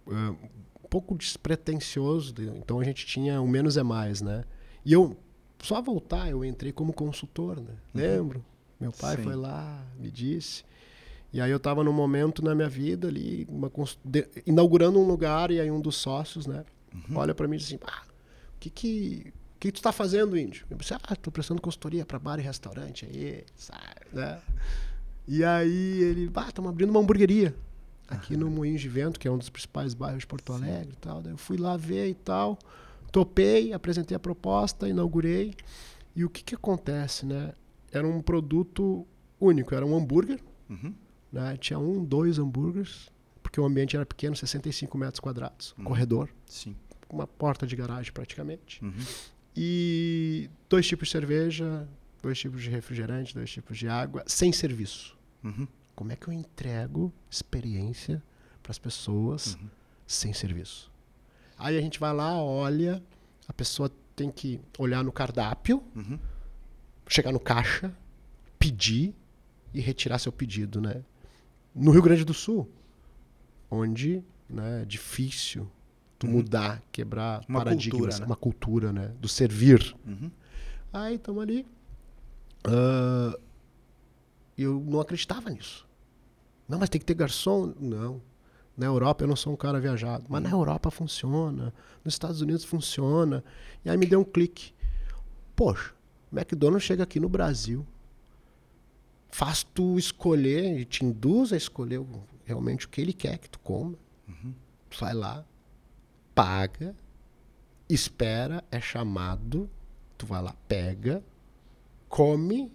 [0.09, 0.61] é,
[0.91, 4.45] pouco despretensioso, de- então a gente tinha o menos é mais, né?
[4.85, 5.17] E eu,
[5.63, 7.75] só voltar, eu entrei como consultor, né?
[7.95, 8.45] Lembro?
[8.81, 9.23] Meu pai Sim.
[9.23, 10.65] foi lá, me disse.
[11.33, 15.51] E aí eu estava num momento na minha vida ali, cons- de- inaugurando um lugar,
[15.53, 16.65] e aí um dos sócios, né?
[17.15, 18.03] Olha para mim e diz assim, ah,
[18.57, 20.67] o que que, o que tu está fazendo, índio?
[20.69, 24.41] Eu disse, ah, tô prestando consultoria para bar e restaurante aí, sabe, né?
[25.29, 27.55] E aí ele, ah, estamos abrindo uma hamburgueria
[28.11, 30.97] aqui no Moinho de Vento, que é um dos principais bairros de Porto Alegre e
[30.97, 31.23] tal.
[31.23, 32.59] Daí eu fui lá ver e tal,
[33.13, 35.55] topei, apresentei a proposta, inaugurei.
[36.15, 37.53] E o que que acontece, né?
[37.93, 39.07] Era um produto
[39.41, 40.93] único, era um hambúrguer, Uhum.
[41.33, 41.57] né?
[41.57, 43.09] Tinha um, dois hambúrgueres,
[43.43, 45.89] porque o ambiente era pequeno, 65 metros quadrados, um Uhum.
[45.89, 46.75] corredor, Sim.
[47.09, 48.85] uma porta de garagem praticamente.
[48.85, 48.93] Uhum.
[49.57, 51.89] E dois tipos de cerveja,
[52.23, 55.17] dois tipos de refrigerante, dois tipos de água, sem serviço.
[55.43, 55.67] Uhum.
[56.01, 58.23] Como é que eu entrego experiência
[58.63, 59.69] para as pessoas Uhum.
[60.07, 60.91] sem serviço?
[61.59, 63.03] Aí a gente vai lá, olha,
[63.47, 66.19] a pessoa tem que olhar no cardápio, Uhum.
[67.07, 67.95] chegar no caixa,
[68.59, 69.15] pedir
[69.75, 71.05] e retirar seu pedido, né?
[71.75, 72.67] No Rio Grande do Sul,
[73.71, 75.71] onde né, é difícil
[76.19, 76.33] tu Uhum.
[76.33, 78.25] mudar, quebrar Uma paradigmas, cultura, né?
[78.27, 79.09] uma cultura, né?
[79.21, 79.95] Do servir.
[80.07, 80.31] Uhum.
[80.95, 81.67] Aí estamos ali.
[84.57, 85.87] E eu não acreditava nisso.
[86.71, 87.75] Não, mas tem que ter garçom.
[87.81, 88.23] Não.
[88.77, 92.65] Na Europa eu não sou um cara viajado, mas na Europa funciona, nos Estados Unidos
[92.65, 93.45] funciona.
[93.85, 94.73] E aí me deu um clique.
[95.55, 95.93] Poxa,
[96.33, 97.85] McDonald's chega aqui no Brasil,
[99.29, 102.01] faz tu escolher e te induz a escolher
[102.45, 103.99] realmente o que ele quer que tu coma.
[104.27, 104.55] Uhum.
[104.89, 105.45] Tu vai lá,
[106.35, 106.95] paga,
[107.89, 109.69] espera, é chamado,
[110.17, 111.23] tu vai lá, pega,
[112.09, 112.73] come,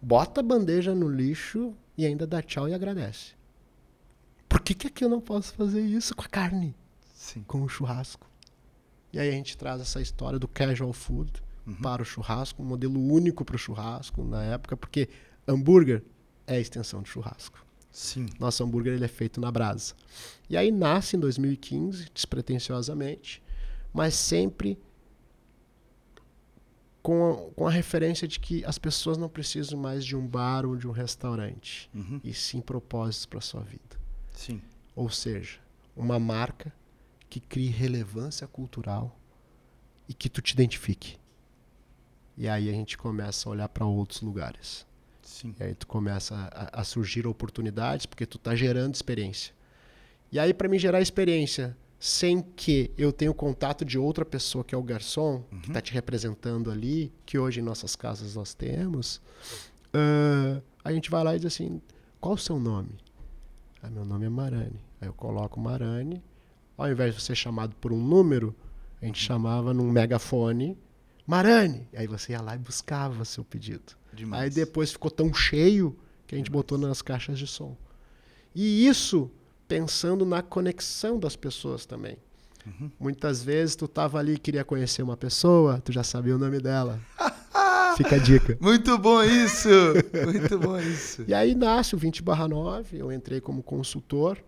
[0.00, 3.32] bota a bandeja no lixo e ainda dá tchau e agradece.
[4.48, 6.74] Por que, que aqui eu não posso fazer isso com a carne?
[7.12, 7.42] Sim.
[7.42, 8.24] Com o churrasco.
[9.12, 11.32] E aí a gente traz essa história do casual food
[11.66, 11.74] uhum.
[11.74, 15.08] para o churrasco, um modelo único para o churrasco na época, porque
[15.46, 16.04] hambúrguer
[16.46, 17.66] é a extensão de churrasco.
[17.90, 18.26] Sim.
[18.38, 19.94] Nosso hambúrguer ele é feito na brasa.
[20.48, 23.42] E aí nasce em 2015, despretensiosamente,
[23.92, 24.78] mas sempre
[27.08, 30.66] com a, com a referência de que as pessoas não precisam mais de um bar
[30.66, 32.20] ou de um restaurante, uhum.
[32.22, 33.98] e sim propósitos para sua vida.
[34.30, 34.60] Sim.
[34.94, 35.58] Ou seja,
[35.96, 36.70] uma marca
[37.30, 39.18] que crie relevância cultural
[40.06, 41.16] e que tu te identifique.
[42.36, 44.86] E aí a gente começa a olhar para outros lugares.
[45.22, 45.54] Sim.
[45.58, 49.54] E aí tu começa a, a surgir oportunidades porque tu está gerando experiência.
[50.30, 54.62] E aí para mim gerar experiência sem que eu tenha o contato de outra pessoa
[54.62, 55.60] que é o garçom uhum.
[55.60, 59.20] que está te representando ali, que hoje em nossas casas nós temos,
[59.94, 61.82] uh, a gente vai lá e diz assim,
[62.20, 62.90] qual o seu nome?
[63.82, 64.80] Ah, meu nome é Marani.
[65.00, 66.22] Aí eu coloco Marani.
[66.76, 68.54] Ao invés de ser chamado por um número,
[69.02, 70.78] a gente chamava num megafone
[71.26, 71.88] Marani.
[71.94, 73.96] Aí você ia lá e buscava seu pedido.
[74.12, 74.44] Demais.
[74.44, 76.62] Aí depois ficou tão cheio que a gente Demais.
[76.62, 77.76] botou nas caixas de som.
[78.54, 79.30] E isso
[79.68, 82.16] pensando na conexão das pessoas também.
[82.66, 82.90] Uhum.
[82.98, 86.58] Muitas vezes tu tava ali e queria conhecer uma pessoa, tu já sabia o nome
[86.58, 86.98] dela.
[87.96, 88.56] Fica a dica.
[88.60, 89.68] Muito bom isso!
[90.24, 91.24] Muito bom isso.
[91.26, 94.38] E aí nasce o 20 barra 9, eu entrei como consultor.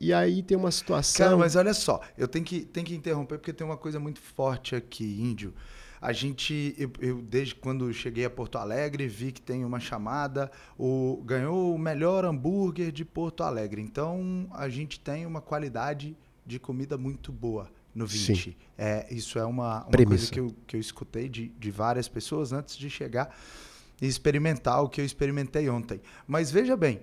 [0.00, 1.26] E aí tem uma situação.
[1.26, 4.18] Cara, mas olha só, eu tenho que, tenho que interromper porque tem uma coisa muito
[4.18, 5.52] forte aqui, Índio.
[6.00, 10.50] A gente, eu, eu, desde quando cheguei a Porto Alegre, vi que tem uma chamada,
[10.78, 13.82] o, ganhou o melhor hambúrguer de Porto Alegre.
[13.82, 18.56] Então, a gente tem uma qualidade de comida muito boa no 20.
[18.78, 22.52] É, isso é uma, uma coisa que eu, que eu escutei de, de várias pessoas
[22.52, 23.36] antes de chegar
[24.00, 26.00] e experimentar o que eu experimentei ontem.
[26.26, 27.00] Mas veja bem,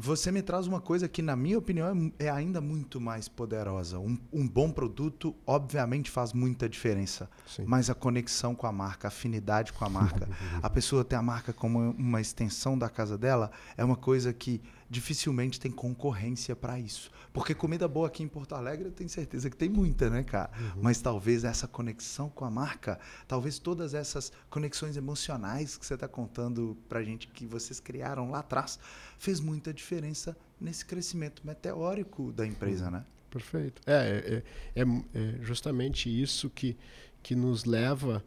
[0.00, 3.98] você me traz uma coisa que, na minha opinião, é, é ainda muito mais poderosa.
[3.98, 7.28] Um, um, bom produto, obviamente, faz muita diferença.
[7.44, 7.64] Sim.
[7.66, 10.28] Mas a conexão com a marca, a afinidade com a marca,
[10.62, 14.62] a pessoa ter a marca como uma extensão da casa dela, é uma coisa que
[14.88, 17.10] dificilmente tem concorrência para isso.
[17.32, 20.50] Porque comida boa aqui em Porto Alegre, eu tenho certeza que tem muita, né, cara?
[20.58, 20.82] Uhum.
[20.82, 26.08] Mas talvez essa conexão com a marca, talvez todas essas conexões emocionais que você está
[26.08, 28.78] contando para gente que vocês criaram lá atrás,
[29.18, 32.92] fez muita diferença nesse crescimento meteórico da empresa, uhum.
[32.92, 33.04] né?
[33.30, 33.82] Perfeito.
[33.86, 34.42] É,
[34.74, 36.76] é, é, é, justamente isso que,
[37.22, 38.24] que nos leva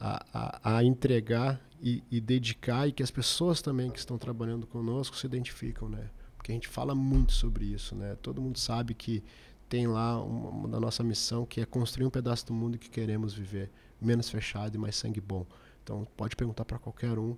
[0.00, 4.66] a, a, a entregar e, e, dedicar e que as pessoas também que estão trabalhando
[4.66, 6.10] conosco se identificam, né?
[6.36, 8.16] Porque a gente fala muito sobre isso, né?
[8.22, 9.22] Todo mundo sabe que
[9.68, 12.88] tem lá uma, uma da nossa missão que é construir um pedaço do mundo que
[12.88, 15.46] queremos viver, menos fechado e mais sangue bom.
[15.82, 17.36] Então pode perguntar para qualquer um,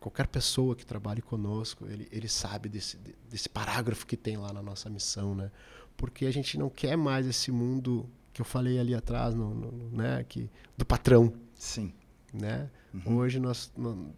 [0.00, 4.62] qualquer pessoa que trabalhe conosco, ele, ele sabe desse, desse parágrafo que tem lá na
[4.62, 5.50] nossa missão, né?
[5.96, 9.96] Porque a gente não quer mais esse mundo que eu falei ali atrás, no, no
[9.96, 10.24] né?
[10.24, 11.32] Que, do patrão.
[11.60, 11.92] Sim.
[12.32, 12.70] Né?
[12.94, 13.18] Uhum.
[13.18, 13.70] Hoje nós,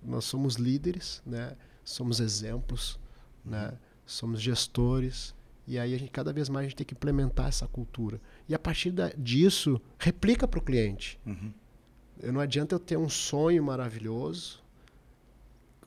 [0.03, 1.57] nós somos líderes, né?
[1.83, 3.01] somos exemplos,
[3.45, 3.51] uhum.
[3.51, 3.77] né?
[4.07, 5.35] somos gestores,
[5.67, 8.21] e aí a gente cada vez mais a gente tem que implementar essa cultura.
[8.49, 11.19] E a partir da, disso, replica para o cliente.
[11.27, 11.53] Uhum.
[12.21, 14.63] Eu não adianta eu ter um sonho maravilhoso,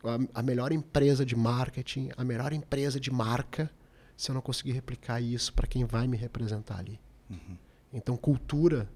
[0.03, 3.71] a, a, melhor empresa de marketing, a melhor empresa de marca,
[4.17, 6.99] se eu não conseguir replicar isso para quem vai me representar ali.
[7.29, 7.57] Uhum.
[7.93, 8.89] Então, cultura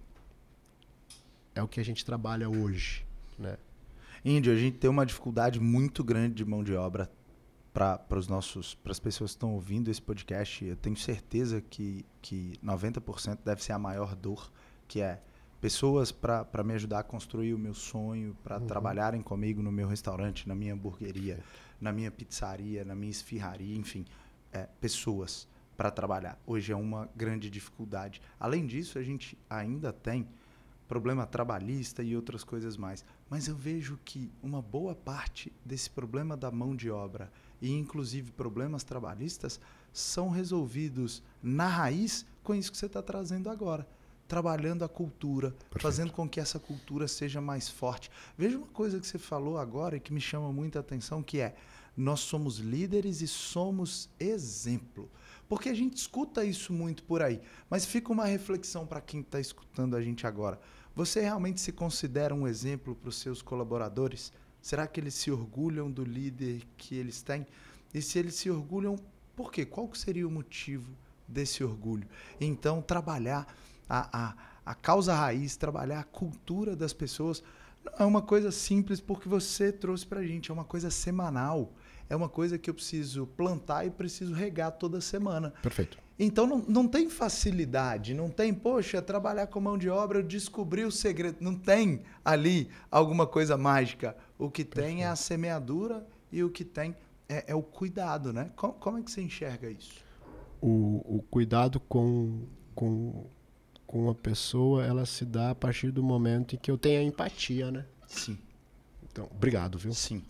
[1.56, 3.06] é o que a gente trabalha hoje.
[3.38, 3.58] Né?
[4.24, 7.10] Índio, a gente tem uma dificuldade muito grande de mão de obra
[7.74, 10.66] para os nossos para as pessoas que estão ouvindo esse podcast.
[10.66, 14.52] Eu tenho certeza que que 90% deve ser a maior dor,
[14.88, 15.22] que é
[15.62, 18.66] pessoas para me ajudar a construir o meu sonho, para uhum.
[18.66, 21.40] trabalharem comigo no meu restaurante, na minha hamburgueria,
[21.80, 24.06] na minha pizzaria, na minha esfirraria, enfim,
[24.52, 26.38] é, pessoas para trabalhar.
[26.46, 28.22] Hoje é uma grande dificuldade.
[28.38, 30.28] Além disso, a gente ainda tem
[30.89, 33.06] problema trabalhista e outras coisas mais.
[33.30, 38.32] Mas eu vejo que uma boa parte desse problema da mão de obra e inclusive
[38.32, 39.60] problemas trabalhistas
[39.93, 43.88] são resolvidos na raiz com isso que você está trazendo agora.
[44.28, 45.82] Trabalhando a cultura, Perfeito.
[45.82, 48.10] fazendo com que essa cultura seja mais forte.
[48.38, 51.56] Veja uma coisa que você falou agora e que me chama muita atenção, que é
[51.95, 55.10] nós somos líderes e somos exemplo.
[55.49, 57.41] Porque a gente escuta isso muito por aí.
[57.69, 60.60] Mas fica uma reflexão para quem está escutando a gente agora.
[61.00, 64.34] Você realmente se considera um exemplo para os seus colaboradores?
[64.62, 67.48] Será que eles se orgulham do líder que eles têm?
[67.94, 68.98] E se eles se orgulham,
[69.34, 69.66] por quê?
[69.66, 70.92] Qual seria o motivo
[71.26, 72.06] desse orgulho?
[72.38, 73.48] Então, trabalhar
[73.88, 74.36] a, a,
[74.66, 77.42] a causa raiz, trabalhar a cultura das pessoas,
[77.98, 81.72] é uma coisa simples porque você trouxe para a gente, é uma coisa semanal.
[82.10, 85.54] É uma coisa que eu preciso plantar e preciso regar toda semana.
[85.62, 85.98] Perfeito.
[86.20, 90.84] Então não, não tem facilidade, não tem, poxa, trabalhar com mão de obra, eu descobri
[90.84, 91.38] o segredo.
[91.40, 94.18] Não tem ali alguma coisa mágica.
[94.38, 94.96] O que Perfeito.
[94.96, 96.94] tem é a semeadura e o que tem
[97.30, 98.52] é, é o cuidado, né?
[98.56, 100.04] Como, como, é que você enxerga isso?
[100.62, 102.44] O, o cuidado com,
[102.76, 103.26] com,
[103.88, 107.04] com a pessoa, ela se dá a partir do momento em que eu tenho a
[107.04, 107.86] empatia, né?
[108.08, 108.38] Sim.
[109.10, 109.94] Então, obrigado, viu?
[109.94, 110.24] Sim.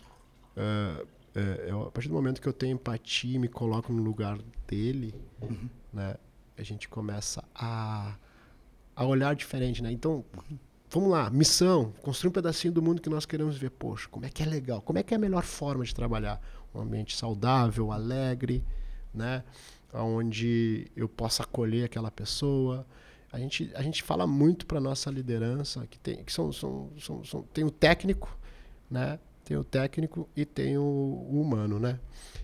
[0.55, 1.07] Uh,
[1.39, 5.13] é, a partir do momento que eu tenho empatia e me coloco no lugar dele,
[5.41, 5.69] uhum.
[5.93, 6.15] né,
[6.57, 8.15] a gente começa a,
[8.95, 9.91] a olhar diferente, né?
[9.91, 10.25] Então,
[10.89, 13.69] vamos lá, missão, construir um pedacinho do mundo que nós queremos ver.
[13.69, 14.81] Poxa, como é que é legal?
[14.81, 16.41] Como é que é a melhor forma de trabalhar?
[16.73, 18.63] Um ambiente saudável, alegre,
[19.13, 19.43] né?
[19.93, 22.85] Onde eu possa acolher aquela pessoa.
[23.31, 27.23] A gente, a gente fala muito para nossa liderança que tem que são, são, são,
[27.23, 28.37] são tem o técnico,
[28.89, 29.19] né?
[29.49, 31.99] Tem o técnico e tem o, o humano, né?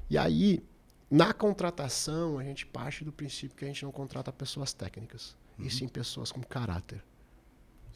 [0.10, 0.66] E aí,
[1.08, 5.66] na contratação, a gente parte do princípio que a gente não contrata pessoas técnicas, uhum.
[5.68, 7.04] e sim pessoas com caráter.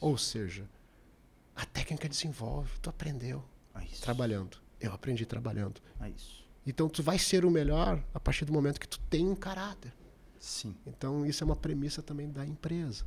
[0.00, 0.64] Ou seja,
[1.56, 3.44] a técnica desenvolve, tu aprendeu
[3.74, 4.58] é trabalhando.
[4.80, 5.80] Eu aprendi trabalhando.
[6.00, 6.12] É
[6.64, 9.92] então tu vai ser o melhor a partir do momento que tu tem um caráter.
[10.38, 10.76] Sim.
[10.86, 13.04] Então isso é uma premissa também da empresa,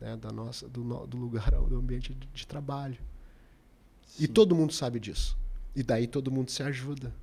[0.00, 0.16] né?
[0.16, 2.98] da nossa, do, do lugar, do ambiente de, de trabalho.
[4.08, 4.24] Sim.
[4.24, 5.38] E todo mundo sabe disso.
[5.76, 7.14] E daí todo mundo se ajuda.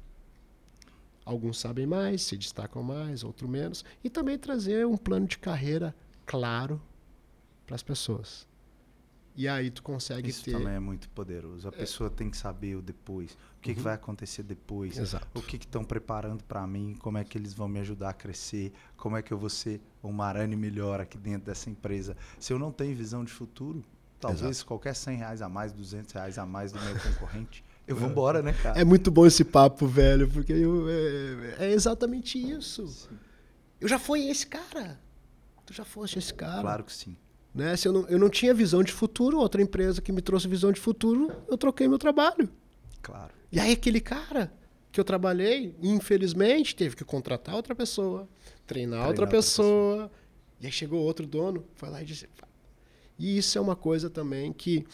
[1.26, 3.84] Alguns sabem mais, se destacam mais, outros menos.
[4.04, 5.93] E também trazer um plano de carreira
[6.26, 6.82] claro
[7.65, 8.48] para as pessoas.
[9.38, 10.54] E aí tu consegue Isso ter...
[10.54, 11.67] também é muito poderoso.
[11.67, 11.76] A é.
[11.76, 13.34] pessoa tem que saber o depois.
[13.34, 13.76] O que, uhum.
[13.76, 14.98] que vai acontecer depois.
[14.98, 15.28] Exato.
[15.38, 16.95] O que estão preparando para mim.
[17.00, 18.71] Como é que eles vão me ajudar a crescer.
[18.95, 22.15] Como é que eu vou ser um marane melhor aqui dentro dessa empresa.
[22.39, 23.84] Se eu não tenho visão de futuro,
[24.19, 24.65] Talvez Exato.
[24.65, 27.63] qualquer 100 reais a mais, 200 reais a mais do meu concorrente.
[27.88, 28.80] Eu vou embora, né, cara?
[28.80, 32.88] É muito bom esse papo, velho, porque eu, é, é, exatamente isso.
[32.88, 33.15] Sim.
[33.80, 34.99] Eu já fui esse cara.
[35.67, 36.62] Tu já foste esse cara.
[36.62, 37.15] Claro que sim.
[37.54, 37.75] Né?
[37.78, 40.71] Se eu, não, eu não tinha visão de futuro, outra empresa que me trouxe visão
[40.71, 42.49] de futuro, eu troquei meu trabalho.
[43.04, 43.32] Claro.
[43.51, 44.51] E aí aquele cara
[44.91, 48.28] que eu trabalhei, infelizmente, teve que contratar outra pessoa,
[48.65, 50.25] treinar, treinar outra, pessoa, outra pessoa.
[50.60, 52.28] E aí chegou outro dono, foi lá e disse:
[53.17, 54.86] e isso é uma coisa também que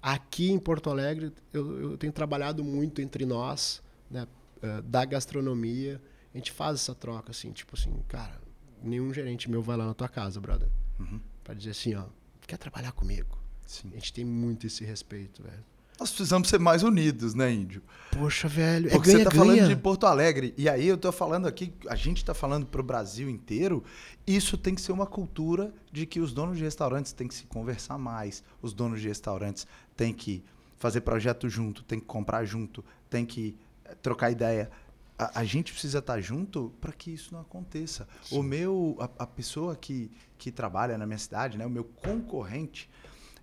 [0.00, 4.26] aqui em Porto Alegre eu, eu tenho trabalhado muito entre nós, né,
[4.62, 6.00] uh, da gastronomia.
[6.32, 8.40] A gente faz essa troca assim, tipo assim, cara,
[8.82, 11.20] nenhum gerente meu vai lá na tua casa, brother, uhum.
[11.42, 12.04] para dizer assim, ó,
[12.46, 13.38] quer trabalhar comigo?
[13.66, 13.90] Sim.
[13.92, 15.64] A gente tem muito esse respeito, velho.
[15.98, 17.82] Nós precisamos ser mais unidos, né, Índio?
[18.10, 18.88] Poxa, velho.
[18.88, 19.44] É Porque é ganha, você tá ganha.
[19.44, 20.54] falando de Porto Alegre.
[20.56, 23.82] E aí eu tô falando aqui, a gente tá falando pro Brasil inteiro.
[24.26, 27.44] Isso tem que ser uma cultura de que os donos de restaurantes têm que se
[27.44, 28.44] conversar mais.
[28.60, 30.44] Os donos de restaurantes têm que
[30.78, 34.70] fazer projeto junto, têm que comprar junto, têm que eh, trocar ideia.
[35.18, 38.06] A, a gente precisa estar tá junto para que isso não aconteça.
[38.22, 38.38] Sim.
[38.38, 42.90] O meu, a, a, pessoa que, que trabalha na minha cidade, né, o meu concorrente,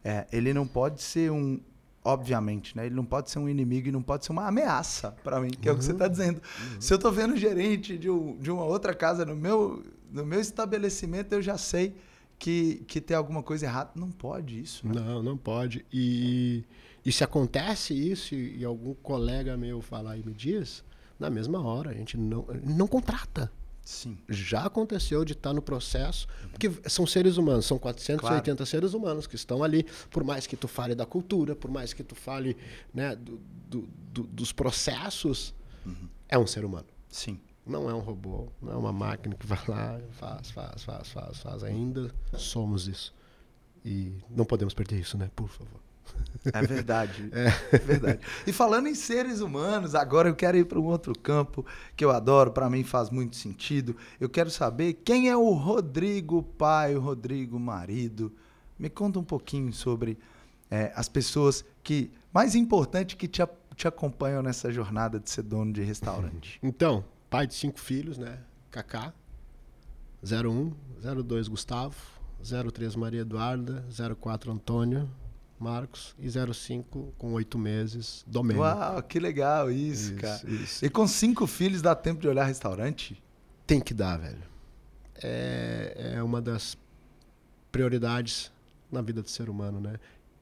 [0.04, 1.60] é, ele não pode ser um,
[2.04, 2.86] obviamente, né?
[2.86, 5.70] Ele não pode ser um inimigo e não pode ser uma ameaça para mim, que
[5.70, 5.74] uhum.
[5.74, 6.12] é o que você está uhum.
[6.12, 6.36] dizendo.
[6.38, 6.82] Uhum.
[6.82, 10.40] Se eu estou vendo gerente de, um, de uma outra casa no meu, no meu
[10.40, 11.96] estabelecimento, eu já sei
[12.38, 13.92] que, que tem alguma coisa errada.
[13.96, 14.86] Não pode isso.
[14.86, 14.94] Né?
[14.96, 15.86] Não, não pode.
[15.92, 16.64] E,
[17.06, 20.84] e se acontece isso e, e algum colega meu falar e me diz,
[21.20, 23.52] na mesma hora a gente não, não contrata.
[23.84, 24.18] Sim.
[24.30, 28.66] Já aconteceu de estar no processo, porque são seres humanos, são 480 claro.
[28.66, 32.04] seres humanos que estão ali, por mais que tu fale da cultura, por mais que
[32.04, 32.56] tu fale
[32.94, 33.82] né, do, do,
[34.14, 35.54] do, dos processos,
[35.86, 36.08] uhum.
[36.30, 36.88] é um ser humano.
[37.10, 37.40] Sim.
[37.66, 41.38] Não é um robô, não é uma máquina que vai lá, faz, faz, faz, faz,
[41.40, 41.64] faz.
[41.64, 43.14] Ainda somos isso.
[43.86, 45.30] E não podemos perder isso, né?
[45.36, 45.80] Por favor.
[46.52, 47.30] É verdade.
[47.34, 47.48] É.
[47.76, 47.80] é.
[47.80, 48.20] verdade.
[48.46, 51.66] E falando em seres humanos, agora eu quero ir para um outro campo
[51.96, 53.96] que eu adoro, para mim faz muito sentido.
[54.20, 58.32] Eu quero saber quem é o Rodrigo pai, o Rodrigo marido.
[58.78, 60.18] Me conta um pouquinho sobre
[60.70, 63.42] é, as pessoas que, mais importante, que te,
[63.76, 66.60] te acompanham nessa jornada de ser dono de restaurante.
[66.64, 68.40] Então, pai de cinco filhos, né?
[68.72, 69.14] Kaká,
[70.24, 70.72] 01,
[71.24, 71.96] 02 Gustavo,
[72.42, 73.86] 03 Maria Eduarda,
[74.20, 75.10] 04 Antônio,
[75.64, 78.62] Marcos, e 05 com oito meses, Domênico.
[78.64, 80.50] Uau, que legal isso, Isso, cara.
[80.50, 80.86] isso.
[80.86, 83.22] E com cinco filhos dá tempo de olhar restaurante?
[83.66, 84.44] Tem que dar, velho.
[85.24, 86.78] É, é uma das
[87.72, 88.52] prioridades
[88.92, 89.96] na vida do ser humano, né?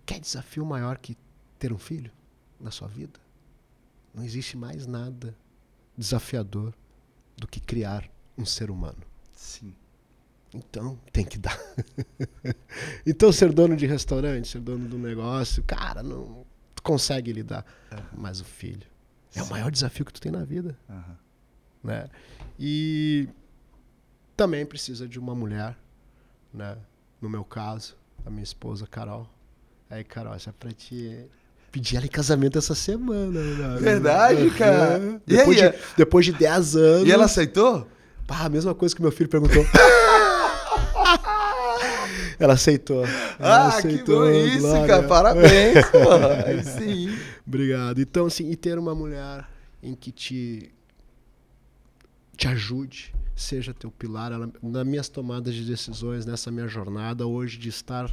[0.05, 1.15] Quer desafio maior que
[1.59, 2.11] ter um filho
[2.59, 3.19] na sua vida?
[4.13, 5.35] Não existe mais nada
[5.97, 6.73] desafiador
[7.37, 8.97] do que criar um ser humano.
[9.33, 9.73] Sim.
[10.53, 11.57] Então, tem que dar.
[13.05, 16.45] então, ser dono de restaurante, ser dono do negócio, cara, não
[16.75, 17.65] tu consegue lidar.
[18.13, 18.85] Mas o filho
[19.35, 19.51] é o Sim.
[19.51, 21.17] maior desafio que tu tem na vida, Aham.
[21.83, 22.09] né?
[22.59, 23.29] E
[24.35, 25.77] também precisa de uma mulher,
[26.53, 26.77] né?
[27.21, 27.95] No meu caso,
[28.25, 29.29] a minha esposa Carol.
[29.89, 31.25] Aí, Carol, essa é pra te
[31.71, 33.39] pedir ela em casamento essa semana.
[33.39, 33.79] Né?
[33.79, 34.97] Verdade, cara.
[34.97, 35.21] Aham.
[35.27, 37.07] E Depois, aí, de, depois de 10 anos.
[37.07, 37.87] E ela aceitou?
[38.27, 39.63] Pá, a mesma coisa que meu filho perguntou.
[42.41, 43.05] Ela aceitou.
[43.39, 44.87] Ela ah, que aceitou, bom isso, Glória.
[44.87, 45.07] cara.
[45.07, 45.97] Parabéns, pô.
[46.45, 47.17] Aí sim.
[47.45, 47.99] Obrigado.
[48.01, 49.47] Então, assim, e ter uma mulher
[49.81, 50.71] em que te,
[52.35, 57.57] te ajude, seja teu pilar, ela, nas minhas tomadas de decisões, nessa minha jornada hoje
[57.57, 58.11] de estar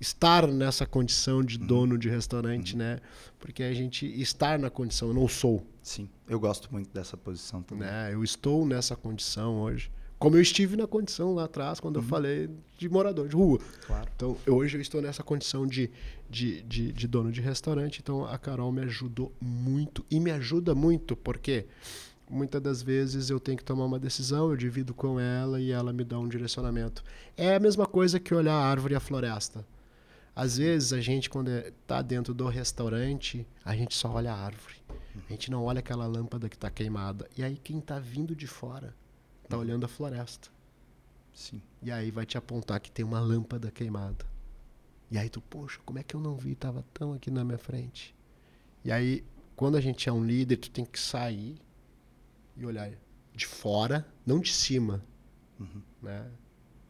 [0.00, 2.98] estar nessa condição de dono de restaurante, né?
[3.38, 7.62] Porque a gente estar na condição, eu não sou, Sim, eu gosto muito dessa posição
[7.62, 7.86] também.
[7.86, 8.12] né?
[8.12, 9.90] Eu estou nessa condição hoje.
[10.24, 12.48] Como eu estive na condição lá atrás, quando eu falei
[12.78, 13.58] de morador de rua.
[13.86, 14.08] Claro.
[14.16, 15.90] Então, hoje eu estou nessa condição de,
[16.30, 18.00] de, de, de dono de restaurante.
[18.02, 20.02] Então, a Carol me ajudou muito.
[20.10, 21.66] E me ajuda muito, porque
[22.26, 25.92] muitas das vezes eu tenho que tomar uma decisão, eu divido com ela e ela
[25.92, 27.04] me dá um direcionamento.
[27.36, 29.62] É a mesma coisa que olhar a árvore e a floresta.
[30.34, 34.76] Às vezes, a gente, quando está dentro do restaurante, a gente só olha a árvore.
[35.28, 37.28] A gente não olha aquela lâmpada que está queimada.
[37.36, 38.94] E aí, quem está vindo de fora
[39.44, 40.48] está olhando a floresta.
[41.32, 41.60] Sim.
[41.82, 44.24] E aí vai te apontar que tem uma lâmpada queimada.
[45.10, 46.54] E aí tu, poxa, como é que eu não vi?
[46.54, 48.14] Tava tão aqui na minha frente.
[48.84, 49.24] E aí,
[49.56, 51.56] quando a gente é um líder, tu tem que sair
[52.56, 52.90] e olhar
[53.34, 55.04] de fora, não de cima.
[56.02, 56.30] Né?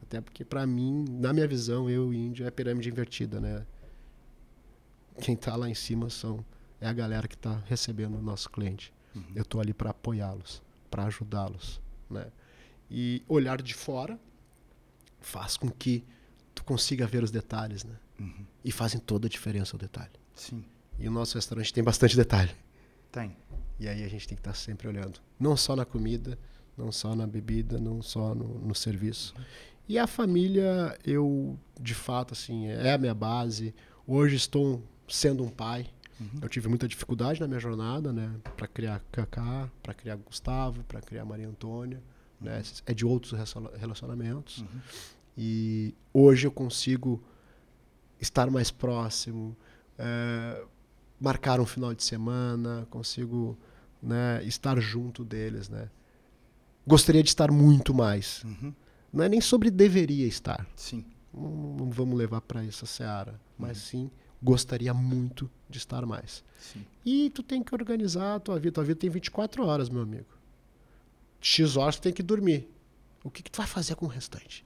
[0.03, 3.67] Até porque, pra mim, na minha visão, eu e índio é pirâmide invertida, né?
[5.21, 6.45] Quem tá lá em cima são
[6.81, 8.93] é a galera que tá recebendo o nosso cliente.
[9.35, 11.81] Eu tô ali para apoiá-los, para ajudá-los,
[12.11, 12.27] né?
[12.97, 14.17] E olhar de fora
[15.21, 16.05] faz com que
[16.55, 17.97] tu consiga ver os detalhes, né?
[18.65, 20.13] E fazem toda a diferença o detalhe.
[20.33, 20.65] Sim.
[20.97, 22.53] E o nosso restaurante tem bastante detalhe.
[23.11, 23.37] Tem.
[23.81, 25.19] E aí a gente tem que estar sempre olhando.
[25.41, 26.39] Não só na comida,
[26.79, 29.35] não só na bebida, não só no, no serviço.
[29.89, 33.75] E a família, eu, de fato, assim, é a minha base.
[34.07, 35.91] Hoje estou sendo um pai.
[36.41, 38.33] Eu tive muita dificuldade na minha jornada, né?
[38.57, 42.01] Para criar Cacá, para criar Gustavo, para criar Maria Antônia.
[42.45, 42.63] Né?
[42.87, 44.65] É de outros relaciona- relacionamentos.
[45.37, 47.23] E hoje eu consigo
[48.21, 49.57] estar mais próximo,
[49.99, 50.65] é,
[51.21, 53.59] marcar um final de semana, consigo
[54.03, 55.89] né, estar junto deles, né?
[56.87, 58.43] Gostaria de estar muito mais.
[58.45, 58.73] Uhum.
[59.13, 60.67] Não é nem sobre deveria estar.
[60.77, 61.05] Sim.
[61.33, 64.11] Não, não vamos levar para essa seara, mas sim
[64.43, 66.45] gostaria muito de estar mais.
[66.61, 66.85] Sim.
[67.05, 68.73] E tu tem que organizar a tua vida.
[68.75, 70.27] Tua vida tem 24 horas, meu amigo.
[71.45, 72.67] X horas tu tem que dormir.
[73.23, 74.65] O que, que tu vai fazer com o restante?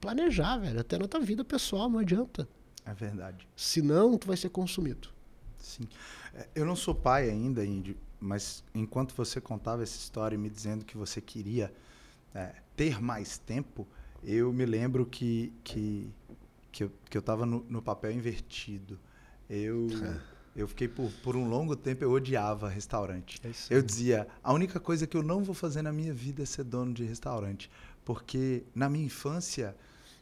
[0.00, 0.78] Planejar, velho.
[0.78, 2.48] Até na tua vida pessoal, não adianta.
[2.86, 3.48] É verdade.
[3.56, 5.08] Senão, tu vai ser consumido.
[5.58, 5.88] Sim.
[6.32, 10.48] É, Eu não sou pai ainda, Índio, mas enquanto você contava essa história e me
[10.48, 11.74] dizendo que você queria
[12.32, 13.88] é, ter mais tempo,
[14.22, 16.08] eu me lembro que, que,
[16.70, 18.96] que eu, que eu tava no, no papel invertido.
[19.50, 19.88] Eu,
[20.54, 23.40] eu fiquei por, por um longo tempo, eu odiava restaurante.
[23.44, 26.46] É Eu dizia, a única coisa que eu não vou fazer na minha vida é
[26.46, 27.70] ser dono de restaurante.
[28.04, 29.74] Porque na minha infância,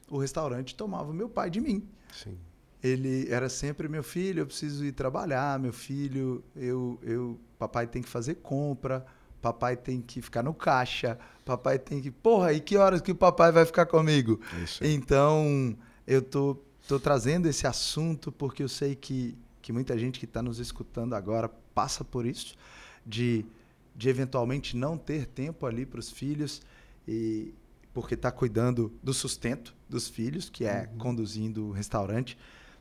[0.08, 2.38] o restaurante tomava meu pai de mim Sim.
[2.82, 8.02] ele era sempre meu filho, eu preciso ir trabalhar, meu filho, eu, eu, papai tem
[8.02, 9.04] que fazer compra,
[9.40, 13.14] papai tem que ficar no caixa, papai tem que, porra, e que horas que o
[13.14, 14.40] papai vai ficar comigo?
[14.54, 14.84] É isso.
[14.84, 15.76] Então,
[16.06, 16.56] eu tô,
[16.86, 21.14] tô trazendo esse assunto porque eu sei que, que muita gente que está nos escutando
[21.14, 22.56] agora passa por isso,
[23.06, 23.46] de,
[23.94, 26.60] de eventualmente não ter tempo ali para os filhos,
[27.06, 27.54] e
[27.94, 32.36] porque está cuidando do sustento dos filhos, que é conduzindo o restaurante,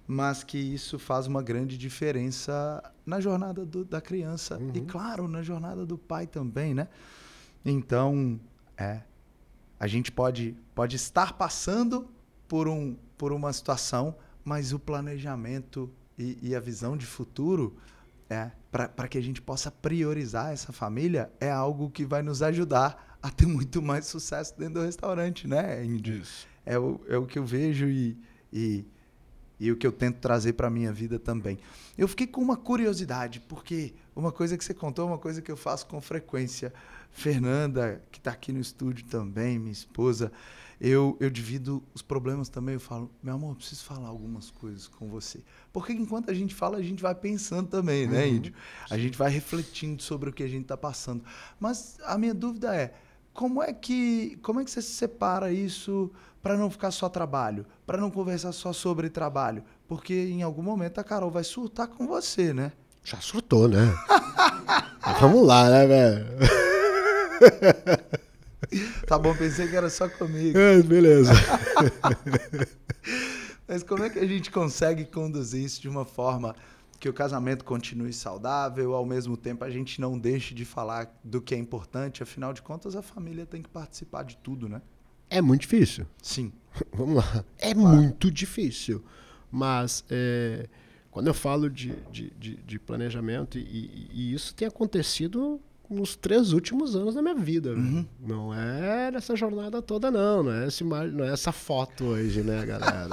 [0.08, 4.86] mas que isso faz uma grande diferença na jornada do- da criança e, Uhum.
[4.88, 6.88] claro, na jornada do pai também, né?
[7.64, 8.40] Então,
[8.78, 9.02] é,
[9.80, 12.08] a gente pode, pode estar passando
[12.48, 15.90] por, um, por uma situação, mas o planejamento
[16.22, 17.76] e, e a visão de futuro
[18.30, 23.18] é para que a gente possa priorizar essa família é algo que vai nos ajudar
[23.22, 25.84] a ter muito mais sucesso dentro do restaurante, né?
[25.86, 26.48] Isso.
[26.66, 28.18] É o, é o que eu vejo e,
[28.54, 28.86] e,
[29.60, 31.60] e o que eu tento trazer para minha vida também.
[31.98, 35.58] Eu fiquei com uma curiosidade, porque uma coisa que você contou, uma coisa que eu
[35.58, 36.74] faço com frequência.
[37.12, 40.32] Fernanda, que está aqui no estúdio também, minha esposa,
[40.84, 42.74] eu, eu divido os problemas também.
[42.74, 45.44] Eu falo, meu amor, eu preciso falar algumas coisas com você.
[45.72, 48.36] Porque enquanto a gente fala, a gente vai pensando também, né, uhum.
[48.36, 48.54] Índio?
[48.90, 51.24] A gente vai refletindo sobre o que a gente está passando.
[51.60, 52.96] Mas a minha dúvida é,
[53.32, 56.12] como é que, como é que você separa isso
[56.42, 59.64] para não ficar só trabalho, para não conversar só sobre trabalho?
[59.88, 62.72] Porque em algum momento a Carol vai surtar com você, né?
[63.04, 63.96] Já surtou, né?
[65.22, 66.26] Vamos lá, né, velho?
[69.08, 70.58] tá bom, pensei que era só comigo.
[70.58, 71.32] É, beleza.
[73.68, 76.56] Mas como é que a gente consegue conduzir isso de uma forma
[77.00, 81.42] que o casamento continue saudável, ao mesmo tempo a gente não deixe de falar do
[81.42, 84.82] que é importante, afinal de contas a família tem que participar de tudo, né?
[85.30, 86.06] É muito difícil.
[86.22, 86.52] Sim.
[86.94, 87.46] Vamos lá.
[87.58, 87.96] É claro.
[87.96, 89.04] muito difícil.
[89.50, 90.68] Mas é,
[91.10, 95.60] quando eu falo de, de, de, de planejamento, e, e, isso tem acontecido
[95.92, 97.72] nos três últimos anos da minha vida.
[97.72, 98.06] Uhum.
[98.20, 100.44] Não é nessa jornada toda, não.
[100.44, 103.08] Não é, esse, não é essa foto hoje, né, galera?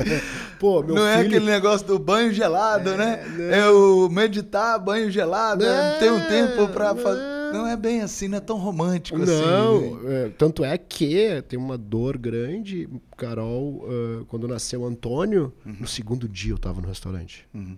[0.60, 1.24] Pô, meu não é filho...
[1.24, 3.24] é aquele negócio do banho gelado, é, né?
[3.26, 3.36] Não.
[3.36, 3.58] Né?
[3.58, 7.38] É o meditar, banho gelado, não, é, tem um tempo pra fazer.
[7.52, 9.96] Não é bem assim, não é tão romântico não, assim.
[10.02, 12.88] Não, é, tanto é que tem uma dor grande.
[13.16, 15.76] Carol, uh, quando nasceu Antônio, uhum.
[15.80, 17.48] no segundo dia eu tava no restaurante.
[17.54, 17.76] Uhum.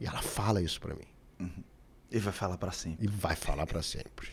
[0.00, 1.06] E ela fala isso para mim.
[1.38, 1.62] Uhum.
[2.12, 3.06] E vai falar para sempre.
[3.06, 4.28] E vai falar para sempre.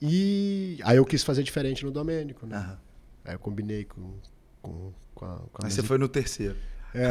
[0.00, 2.76] E aí eu quis fazer diferente no Domênico, né?
[3.24, 4.14] Aí eu combinei com,
[4.62, 5.36] com, com a.
[5.52, 6.56] Com a aí você foi no terceiro.
[6.94, 7.08] É.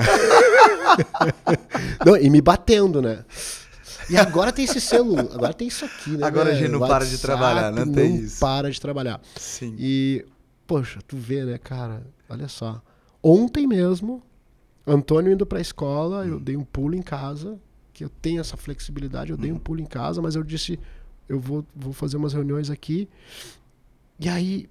[2.05, 3.25] não, e me batendo, né?
[4.09, 6.25] E agora tem esse selo, agora tem isso aqui, né?
[6.25, 8.39] Agora a gente não WhatsApp, para de trabalhar, não, tem não isso.
[8.39, 9.19] para de trabalhar.
[9.35, 9.75] Sim.
[9.79, 10.25] E,
[10.67, 12.05] poxa, tu vê, né, cara?
[12.29, 12.81] Olha só.
[13.21, 14.21] Ontem mesmo,
[14.85, 16.33] Antônio indo pra escola, hum.
[16.33, 17.59] eu dei um pulo em casa
[17.95, 19.31] que eu tenho essa flexibilidade.
[19.31, 19.59] Eu dei um uhum.
[19.59, 20.77] pulo em casa, mas eu disse,
[21.29, 23.07] eu vou, vou fazer umas reuniões aqui.
[24.19, 24.69] E aí,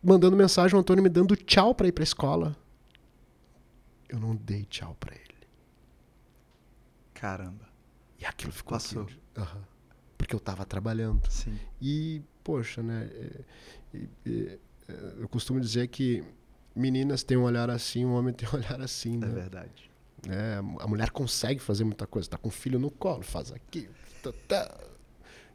[0.00, 2.56] mandando mensagem, o Antônio me dando tchau para ir para escola.
[4.08, 5.34] Eu não dei tchau para ele.
[7.12, 7.68] Caramba.
[8.20, 9.08] E aquilo ficou Passou.
[9.36, 9.62] Uhum.
[10.16, 11.28] Porque eu tava trabalhando.
[11.28, 11.58] Sim.
[11.82, 13.10] E, poxa, né?
[13.12, 13.40] É,
[14.24, 14.58] é,
[15.18, 16.22] eu costumo dizer que
[16.72, 19.26] meninas têm um olhar assim, um homem tem um olhar assim, é né?
[19.26, 19.93] É verdade.
[20.28, 22.26] É, a mulher consegue fazer muita coisa.
[22.26, 23.88] Está com o filho no colo, faz aqui.
[24.22, 24.74] Tá, tá.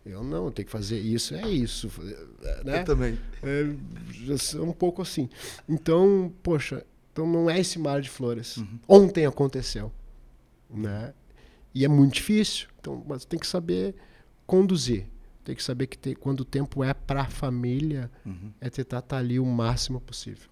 [0.05, 1.91] Eu não, tenho que fazer isso, é isso.
[2.63, 2.81] Né?
[2.81, 3.19] Eu também.
[3.43, 5.29] É, é um pouco assim.
[5.67, 8.57] Então, poxa, então não é esse mar de flores.
[8.57, 8.79] Uhum.
[8.87, 9.91] Ontem aconteceu.
[10.69, 11.13] Né?
[11.73, 12.67] E é muito difícil.
[12.79, 13.95] Então, mas tem que saber
[14.47, 15.05] conduzir.
[15.43, 18.51] Tem que saber que tem, quando o tempo é para a família, uhum.
[18.61, 20.49] é tentar estar tá ali o máximo possível.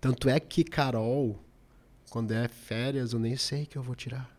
[0.00, 1.38] Tanto é que Carol,
[2.10, 4.30] quando é férias, eu nem sei que eu vou tirar.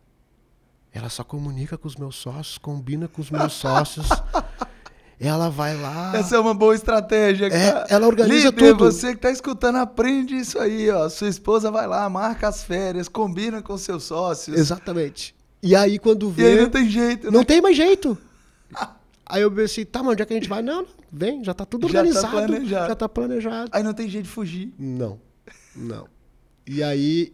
[0.91, 4.07] Ela só comunica com os meus sócios, combina com os meus sócios.
[5.20, 6.15] Ela vai lá.
[6.15, 7.47] Essa é uma boa estratégia.
[7.47, 8.86] É, ela organiza Líder, tudo.
[8.86, 11.09] Você que está escutando, aprende isso aí, ó.
[11.09, 14.55] Sua esposa vai lá, marca as férias, combina com seus sócios.
[14.55, 15.36] Exatamente.
[15.63, 16.43] E aí quando vê.
[16.43, 17.32] E aí não tem jeito.
[17.32, 17.45] Não né?
[17.45, 18.15] tem mais jeito.
[19.26, 20.61] aí eu pensei, tá, mas onde é que a gente vai?
[20.61, 22.28] Não, não, vem, já tá tudo já tá organizado.
[22.28, 22.88] Tá planejado.
[22.88, 23.70] Já tá planejado.
[23.74, 24.72] Aí não tem jeito de fugir.
[24.78, 25.20] Não.
[25.76, 26.07] Não.
[26.68, 27.34] E aí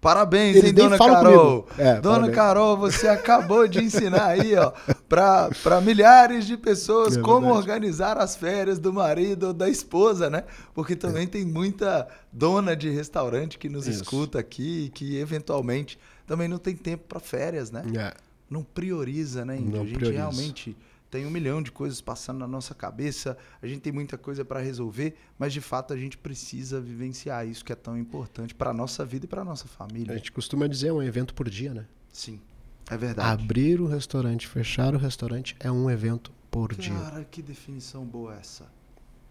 [0.00, 1.68] Parabéns, Eles hein, dona Carol.
[1.76, 2.34] É, dona parabéns.
[2.34, 4.72] Carol, você acabou de ensinar aí, ó,
[5.08, 10.44] para milhares de pessoas é como organizar as férias do marido ou da esposa, né?
[10.72, 11.26] Porque também é.
[11.26, 14.02] tem muita dona de restaurante que nos Isso.
[14.02, 17.84] escuta aqui e que eventualmente também não tem tempo para férias, né?
[17.94, 18.14] É.
[18.48, 19.58] Não prioriza, né?
[19.60, 20.12] Não a gente prioriza.
[20.22, 20.76] realmente
[21.10, 24.60] tem um milhão de coisas passando na nossa cabeça, a gente tem muita coisa para
[24.60, 28.74] resolver, mas de fato a gente precisa vivenciar isso que é tão importante para a
[28.74, 30.14] nossa vida e para a nossa família.
[30.14, 31.86] A gente costuma dizer um evento por dia, né?
[32.12, 32.40] Sim,
[32.88, 33.42] é verdade.
[33.42, 36.94] Abrir o restaurante, fechar o restaurante é um evento por Cara, dia.
[36.94, 38.70] Cara, que definição boa essa.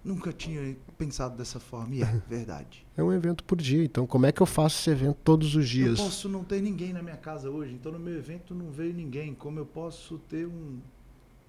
[0.04, 2.86] Nunca tinha pensado dessa forma e é verdade.
[2.98, 5.68] É um evento por dia, então como é que eu faço esse evento todos os
[5.68, 5.98] dias?
[5.98, 8.94] Eu posso não ter ninguém na minha casa hoje, então no meu evento não veio
[8.94, 9.34] ninguém.
[9.34, 10.80] Como eu posso ter um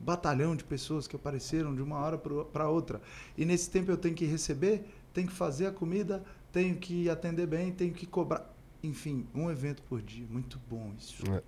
[0.01, 3.01] batalhão de pessoas que apareceram de uma hora para outra.
[3.36, 7.46] E nesse tempo eu tenho que receber, tenho que fazer a comida, tenho que atender
[7.46, 8.51] bem, tenho que cobrar.
[8.82, 10.26] Enfim, um evento por dia.
[10.28, 11.22] Muito bom isso.
[11.30, 11.42] É.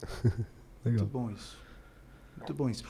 [0.84, 1.58] Muito bom isso.
[2.36, 2.84] Muito bom isso.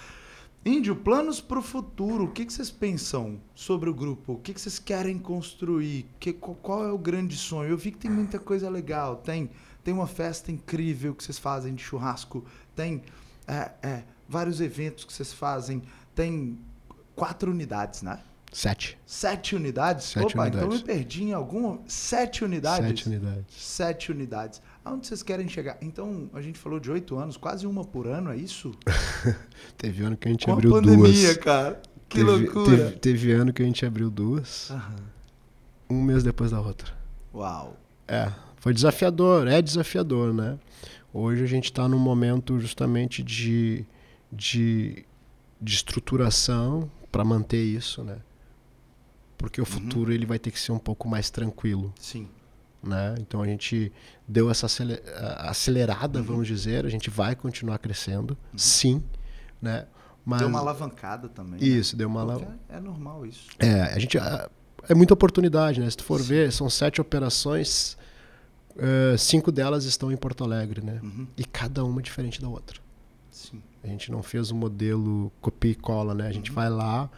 [0.64, 2.24] Índio, planos para o futuro.
[2.24, 4.34] O que, que vocês pensam sobre o grupo?
[4.34, 6.06] O que, que vocês querem construir?
[6.18, 7.70] Que, qual é o grande sonho?
[7.70, 9.16] Eu vi que tem muita coisa legal.
[9.16, 9.50] Tem,
[9.82, 12.44] tem uma festa incrível que vocês fazem de churrasco.
[12.76, 13.02] Tem
[13.46, 15.83] é, é, vários eventos que vocês fazem.
[16.14, 16.59] Tem
[17.14, 18.18] quatro unidades, né?
[18.53, 18.99] Sete.
[19.07, 20.07] Sete unidades?
[20.07, 20.66] Sete Opa, unidades.
[20.66, 21.80] então me perdi em alguma.
[21.87, 22.87] Sete unidades?
[22.87, 23.45] Sete unidades.
[23.57, 24.62] Sete unidades.
[24.85, 25.78] Aonde vocês querem chegar?
[25.80, 28.72] Então, a gente falou de oito anos, quase uma por ano, é isso?
[29.78, 31.37] teve ano que a gente Com abriu a pandemia, duas.
[31.39, 31.80] cara.
[32.09, 32.76] Que teve, loucura.
[32.76, 34.97] Teve, teve ano que a gente abriu duas, Aham.
[35.89, 36.93] um mês depois da outra.
[37.35, 37.76] Uau.
[38.07, 40.59] É, foi desafiador, é desafiador, né?
[41.14, 43.87] Hoje a gente está num momento justamente de,
[44.33, 45.05] de,
[45.61, 48.18] de estruturação para manter isso, né?
[49.37, 52.28] Porque o futuro ele vai ter que ser um pouco mais tranquilo, Sim.
[52.83, 53.14] né?
[53.18, 53.93] Então a gente
[54.26, 54.66] deu essa
[55.39, 59.03] acelerada, vamos dizer, a gente vai continuar crescendo, sim,
[59.61, 59.87] né?
[60.24, 61.61] Mas Deu uma alavancada também.
[61.61, 61.66] né?
[61.66, 63.49] isso deu uma Porque ala- É normal isso.
[63.59, 65.91] é, a gente é muita oportunidade, né?
[65.91, 67.97] Se tu for ver, são sete operações,
[68.76, 71.01] eh, cinco delas estão em Porto Alegre, né?
[71.03, 71.26] Uhum.
[71.37, 72.80] E cada uma diferente da outra.
[73.33, 73.61] Sim.
[73.83, 76.28] A gente não fez um modelo copia e cola, né?
[76.28, 77.11] A gente vai lá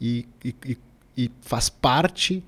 [0.00, 0.78] e, e,
[1.16, 2.42] e- faz parte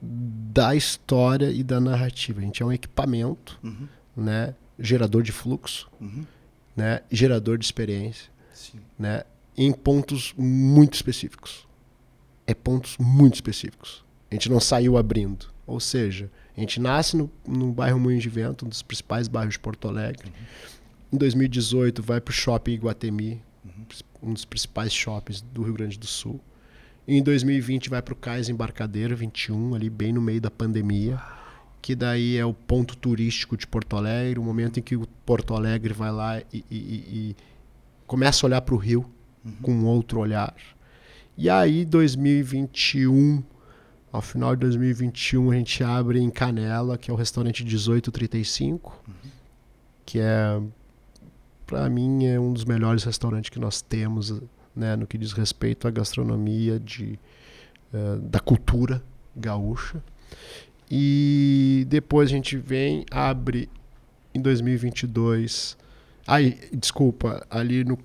[0.00, 2.40] da história e da narrativa.
[2.40, 3.88] A gente é um equipamento, Uhum.
[4.16, 4.54] né?
[4.78, 6.24] Gerador de fluxo, Uhum.
[6.76, 7.00] né?
[7.10, 8.78] Gerador de experiência, Sim.
[8.96, 9.24] né?
[9.56, 11.66] Em pontos muito específicos.
[12.46, 14.04] É pontos muito específicos.
[14.30, 15.46] A gente não saiu abrindo.
[15.66, 19.54] Ou seja, a gente nasce no, no bairro Moinhos de Vento, um dos principais bairros
[19.54, 20.32] de Porto Alegre.
[21.12, 23.40] Em 2018 vai para o shopping Iguatemi,
[24.22, 26.40] um dos principais shoppings do Rio Grande do Sul.
[27.06, 31.18] Em 2020 vai para o Cais Embarcadeiro 21, ali bem no meio da pandemia,
[31.80, 35.54] que daí é o ponto turístico de Porto Alegre, o momento em que o Porto
[35.54, 37.36] Alegre vai lá e, e- e-
[38.06, 39.10] começa a olhar para o Rio
[39.62, 40.54] com outro olhar.
[41.36, 43.42] E aí 2021,
[44.12, 49.02] ao final de 2021 a gente abre em Canela, que é o restaurante 1835,
[50.04, 50.60] que é
[51.68, 54.34] para mim é um dos melhores restaurantes que nós temos,
[54.74, 57.18] né, no que diz respeito à gastronomia de
[57.92, 59.02] eh, da cultura
[59.36, 60.02] gaúcha.
[60.90, 63.68] E depois a gente vem, abre
[64.34, 65.76] em 2022.
[66.26, 67.98] Aí, desculpa, ali no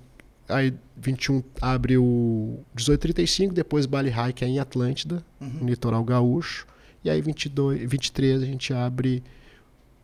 [0.46, 6.66] aí 21 abre o 1835, depois Bali High, que é em Atlântida, no litoral gaúcho.
[7.02, 9.22] E aí 22, 23 a gente abre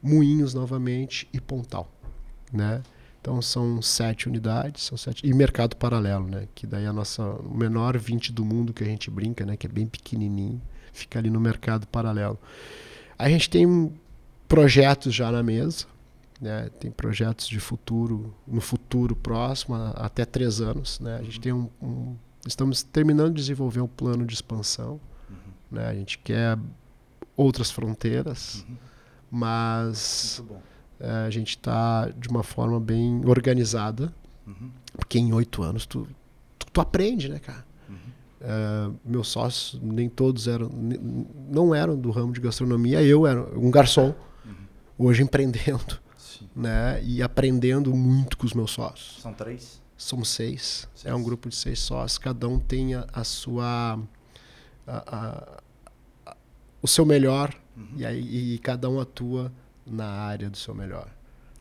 [0.03, 1.93] Moinhos novamente e Pontal,
[2.51, 2.83] né?
[3.21, 6.49] Então são sete unidades, são sete e mercado paralelo, né?
[6.55, 9.57] Que daí é a nossa o menor 20 do mundo que a gente brinca, né?
[9.57, 10.61] Que é bem pequenininho,
[10.93, 12.39] fica ali no mercado paralelo.
[13.19, 13.93] A gente tem
[14.49, 15.85] projetos já na mesa,
[16.41, 16.71] né?
[16.81, 21.17] Tem projetos de futuro, no futuro próximo, até três anos, né?
[21.19, 22.17] A gente tem um, um-
[22.47, 24.99] estamos terminando de desenvolver um plano de expansão,
[25.71, 25.87] né?
[25.89, 26.59] A gente quer
[27.37, 28.65] outras fronteiras,
[29.31, 30.63] mas Muito bom.
[31.01, 34.13] É, a gente está de uma forma bem organizada,
[34.47, 34.71] Uhum.
[34.97, 36.07] porque em oito anos tu,
[36.59, 37.65] tu, tu aprende, né, cara?
[37.89, 37.97] Uhum.
[38.41, 40.69] É, meus sócios, nem todos eram,
[41.49, 44.15] não eram do ramo de gastronomia, eu era um garçom,
[44.99, 46.49] hoje empreendendo, Sim.
[46.55, 47.03] né?
[47.05, 49.21] E aprendendo muito com os meus sócios.
[49.23, 49.81] São três?
[49.97, 51.13] Somos seis, Seis.
[51.13, 53.99] é um grupo de seis sócios, cada um tem a, a sua.
[54.87, 55.61] a- a-
[56.27, 56.37] a-
[56.83, 57.55] o seu melhor,
[57.97, 59.53] e, aí, e cada um atua
[59.91, 61.09] na área do seu melhor.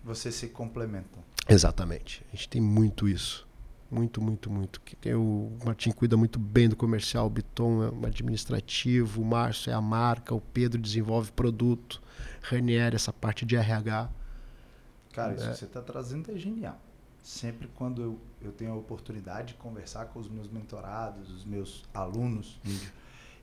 [0.04, 1.24] Vocês se complementam.
[1.48, 2.24] Exatamente.
[2.32, 3.48] A gente tem muito isso.
[3.92, 4.80] Muito, muito, muito.
[5.18, 9.74] O Martim cuida muito bem do comercial, o Biton é um administrativo, o Márcio é
[9.74, 12.00] a marca, o Pedro desenvolve produto,
[12.44, 14.10] Ranieri essa parte de RH.
[15.12, 15.52] Cara, isso É.
[15.52, 16.80] que você está trazendo é genial.
[17.24, 21.84] Sempre quando eu, eu tenho a oportunidade de conversar com os meus mentorados, os meus
[21.92, 22.60] alunos,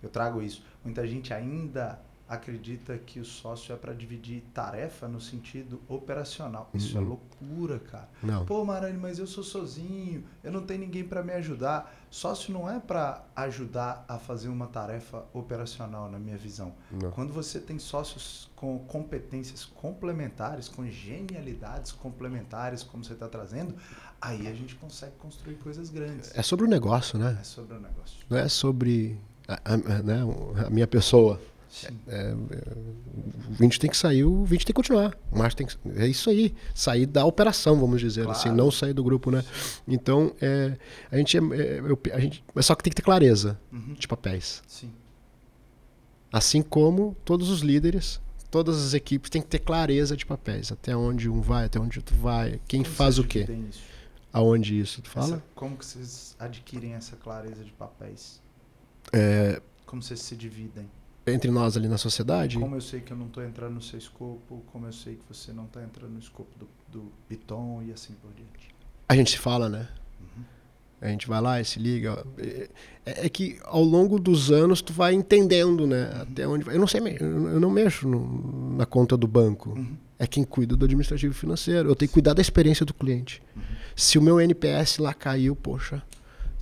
[0.01, 0.63] eu trago isso.
[0.85, 6.69] Muita gente ainda acredita que o sócio é para dividir tarefa no sentido operacional.
[6.75, 7.09] Isso é Uhum.
[7.09, 8.09] loucura, cara.
[8.23, 8.45] Não.
[8.45, 11.95] Pô, Marani, mas eu sou sozinho, eu não tenho ninguém para me ajudar.
[12.11, 16.73] Sócio não é para ajudar a fazer uma tarefa operacional, na minha visão.
[16.91, 17.11] Não.
[17.13, 23.75] Quando você tem sócios com competências complementares, com genialidades complementares, como você está trazendo,
[24.21, 26.37] aí a gente consegue construir coisas grandes.
[26.37, 27.37] É sobre o negócio, né?
[27.41, 28.17] É sobre o negócio.
[28.29, 30.21] Não é sobre a, a- né,
[30.67, 31.41] a minha pessoa.
[32.09, 35.17] É, é, o 20 tem que sair, o 20 tem que continuar.
[35.31, 35.77] O Márcio tem que.
[36.01, 36.55] É isso aí.
[36.75, 38.39] Sair da operação, vamos dizer Claro.
[38.39, 39.45] assim, não sair do grupo, né?
[39.87, 40.77] Então, é,
[41.11, 43.95] a gente é, é, eu- a gente, mas só que tem que ter clareza Uhum.
[43.95, 44.63] de papéis.
[44.67, 44.91] Sim.
[46.33, 50.71] Assim como todos os líderes, todas as equipes têm que ter clareza de papéis.
[50.73, 53.81] Até onde um vai, até onde outro vai, quem Como faz o quê, isso?
[54.33, 55.01] aonde isso.
[55.03, 55.27] Tu fala?
[55.37, 58.41] Essa- como que vocês adquirem essa clareza de papéis?
[59.13, 60.91] É, Como vocês se dividem?
[61.27, 63.99] Entre nós ali na sociedade, Como eu sei que eu não estou entrando no seu
[63.99, 67.93] escopo, como eu sei que você não está entrando no escopo do, do Biton e
[67.93, 68.75] assim por diante.
[69.09, 69.89] a gente se fala, né?
[70.21, 70.45] Uhum.
[71.01, 72.25] A gente vai lá e se liga.
[72.39, 72.69] É,
[73.05, 76.11] é que ao longo dos anos tu vai entendendo, né?
[76.23, 76.75] Até onde vai.
[76.77, 79.71] Eu não sei, eu não mexo no- na conta do banco.
[79.71, 79.97] Uhum.
[80.19, 81.91] é quem cuida do administrativo financeiro.
[81.91, 83.43] Eu tenho que cuidar da experiência do cliente.
[83.55, 83.63] Uhum.
[83.95, 86.03] Se o meu NPS lá caiu, poxa,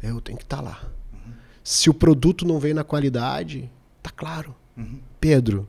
[0.02, 0.90] eu tenho que estar tá lá.
[1.12, 1.32] Uhum.
[1.62, 3.70] Se o produto não veio na qualidade,
[4.04, 4.54] tá claro.
[4.76, 5.00] Uhum.
[5.18, 5.66] Pedro,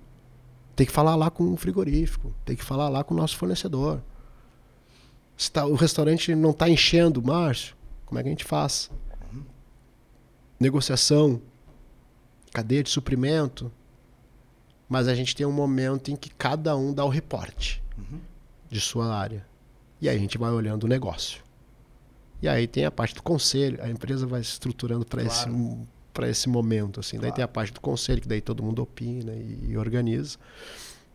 [0.76, 4.02] tem que falar lá com o frigorífico, tem que falar lá com o nosso fornecedor.
[5.38, 7.76] Se tá, o restaurante não está enchendo, Márcio,
[8.06, 8.92] como é que a gente faz?
[9.32, 9.44] Uhum.
[10.60, 11.42] Negociação,
[12.54, 13.72] cadeia de suprimento.
[14.88, 18.20] Mas a gente tem um momento em que cada um dá o reporte uhum.
[18.70, 19.46] de sua área.
[20.00, 21.44] E aí a gente vai olhando o negócio.
[22.42, 25.40] E aí tem a parte do conselho, a empresa vai se estruturando para claro.
[25.40, 25.50] esse
[26.16, 27.18] para esse momento assim.
[27.18, 27.30] Claro.
[27.30, 30.38] Daí tem a parte do conselho que daí todo mundo opina e, e organiza.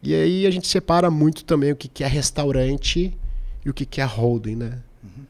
[0.03, 3.17] E aí a gente separa muito também o que, que é restaurante
[3.65, 4.83] e o que, que é holding, né?
[5.03, 5.25] Uhum.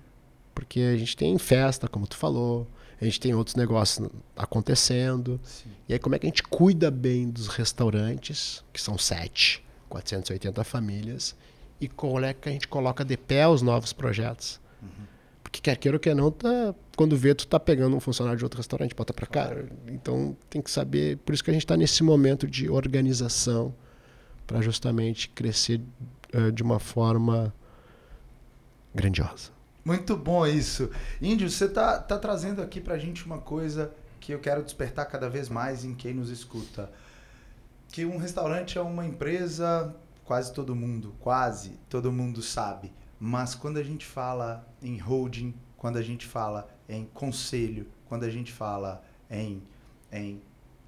[0.55, 2.69] Porque a gente tem festa, como tu falou,
[3.01, 5.41] a gente tem outros negócios acontecendo.
[5.43, 5.71] Sim.
[5.89, 10.63] E aí, como é que a gente cuida bem dos restaurantes, que são sete, 480
[10.65, 11.35] famílias,
[11.81, 14.61] e como é que a gente coloca de pé os novos projetos?
[14.83, 14.89] Uhum.
[15.51, 18.45] Porque quer queira ou quer não, tá, quando vê, tu tá pegando um funcionário de
[18.45, 19.51] outro restaurante, bota para cá.
[19.89, 21.19] Então tem que saber.
[21.19, 23.75] Por isso que a gente está nesse momento de organização
[24.47, 25.81] para justamente crescer
[26.35, 27.53] uh, de uma forma
[28.95, 29.51] grandiosa.
[29.85, 30.91] Muito bom isso.
[31.21, 35.29] Índio, você tá, tá trazendo aqui pra gente uma coisa que eu quero despertar cada
[35.29, 36.89] vez mais em quem nos escuta.
[37.89, 39.93] Que um restaurante é uma empresa,
[40.25, 42.93] quase todo mundo, quase todo mundo sabe.
[43.21, 48.31] Mas quando a gente fala em holding, quando a gente fala em conselho, quando a
[48.31, 49.63] gente fala em,
[50.11, 50.41] em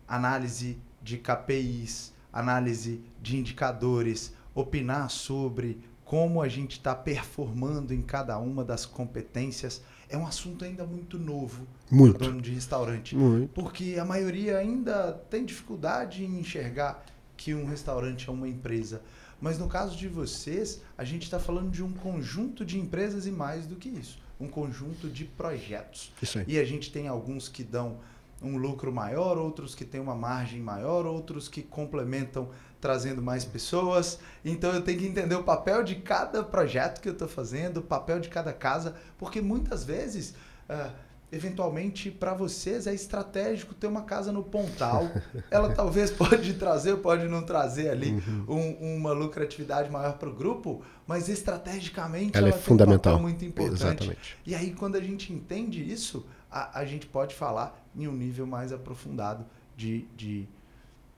[0.08, 8.38] análise de KPIs, análise de indicadores, opinar sobre como a gente está performando em cada
[8.38, 12.18] uma das competências é um assunto ainda muito novo muito.
[12.18, 13.16] dono de restaurante.
[13.16, 13.48] Muito.
[13.54, 17.02] Porque a maioria ainda tem dificuldade em enxergar
[17.34, 19.02] que um restaurante é uma empresa.
[19.42, 23.32] Mas no caso de vocês, a gente está falando de um conjunto de empresas e
[23.32, 24.20] mais do que isso.
[24.38, 26.12] Um conjunto de projetos.
[26.22, 26.44] Isso aí.
[26.46, 27.98] E a gente tem alguns que dão
[28.40, 34.20] um lucro maior, outros que têm uma margem maior, outros que complementam trazendo mais pessoas.
[34.44, 37.82] Então eu tenho que entender o papel de cada projeto que eu estou fazendo, o
[37.82, 40.36] papel de cada casa, porque muitas vezes,
[40.70, 40.92] uh,
[41.32, 45.10] eventualmente, para vocês é estratégico ter uma casa no Pontal.
[45.50, 48.44] Ela talvez pode trazer, pode não trazer ali uhum.
[48.48, 53.16] um, uma lucratividade maior para o grupo, mas estrategicamente ela, ela é fundamental.
[53.16, 53.82] Um muito importante.
[53.82, 54.36] Exatamente.
[54.46, 58.46] E aí quando a gente entende isso, a, a gente pode falar em um nível
[58.46, 60.46] mais aprofundado de, de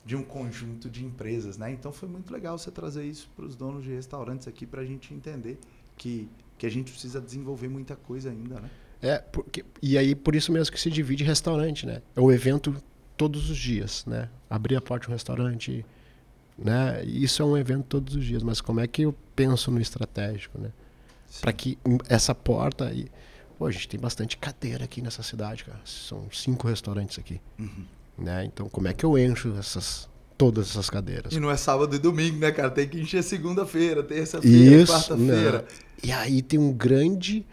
[0.04, 1.72] de um conjunto de empresas, né?
[1.72, 4.84] Então foi muito legal você trazer isso para os donos de restaurantes aqui para a
[4.84, 5.58] gente entender
[5.96, 8.70] que, que a gente precisa desenvolver muita coisa ainda, né?
[9.05, 12.00] É, porque, e aí por isso mesmo que se divide restaurante, né?
[12.16, 12.74] É o evento
[13.18, 14.30] todos os dias, né?
[14.48, 15.84] Abrir a porta de um restaurante,
[16.57, 17.05] né?
[17.05, 20.59] Isso é um evento todos os dias, mas como é que eu penso no estratégico,
[20.59, 20.70] né?
[21.42, 21.76] Para que
[22.09, 23.11] essa porta e
[23.59, 25.80] pô, a gente tem bastante cadeira aqui nessa cidade, cara.
[25.84, 27.38] São cinco restaurantes aqui.
[27.59, 27.84] Uhum.
[28.16, 28.46] Né?
[28.46, 31.30] Então, como é que eu encho essas todas essas cadeiras?
[31.30, 32.70] E não é sábado e domingo, né, cara?
[32.70, 35.66] Tem que encher segunda-feira, terça-feira, quarta-feira.
[36.02, 37.44] E aí tem um grande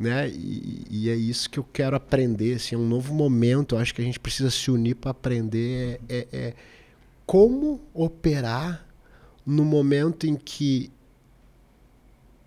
[0.00, 0.28] né?
[0.28, 3.74] E, e, é isso que eu quero aprender, assim, é um novo momento.
[3.74, 6.54] Eu acho que a gente precisa se unir para aprender é, é, é,
[7.26, 8.86] como operar
[9.44, 10.90] no momento em que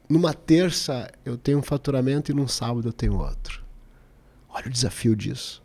[0.09, 3.63] numa terça eu tenho um faturamento e num sábado eu tenho outro.
[4.49, 5.63] Olha o desafio disso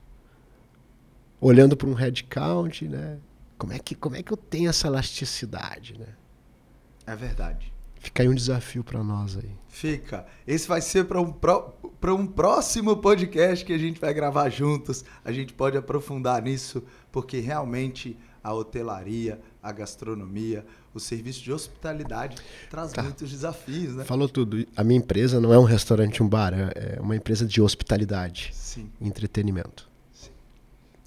[1.41, 3.19] olhando para um headcount, né?
[3.57, 6.15] Como é que como é que eu tenho essa elasticidade, né?
[7.07, 7.73] É verdade.
[7.99, 9.51] Fica aí um desafio para nós aí.
[9.69, 10.27] Fica.
[10.47, 11.35] Esse vai ser para um,
[12.15, 15.05] um próximo podcast que a gente vai gravar juntos.
[15.25, 22.37] A gente pode aprofundar nisso, porque realmente a hotelaria, a gastronomia, o serviço de hospitalidade
[22.71, 23.03] traz tá.
[23.03, 24.05] muitos desafios, né?
[24.05, 24.67] Falou tudo.
[24.77, 28.51] A minha empresa não é um restaurante, um bar, é, é uma empresa de hospitalidade,
[28.55, 28.91] Sim.
[29.01, 29.89] entretenimento.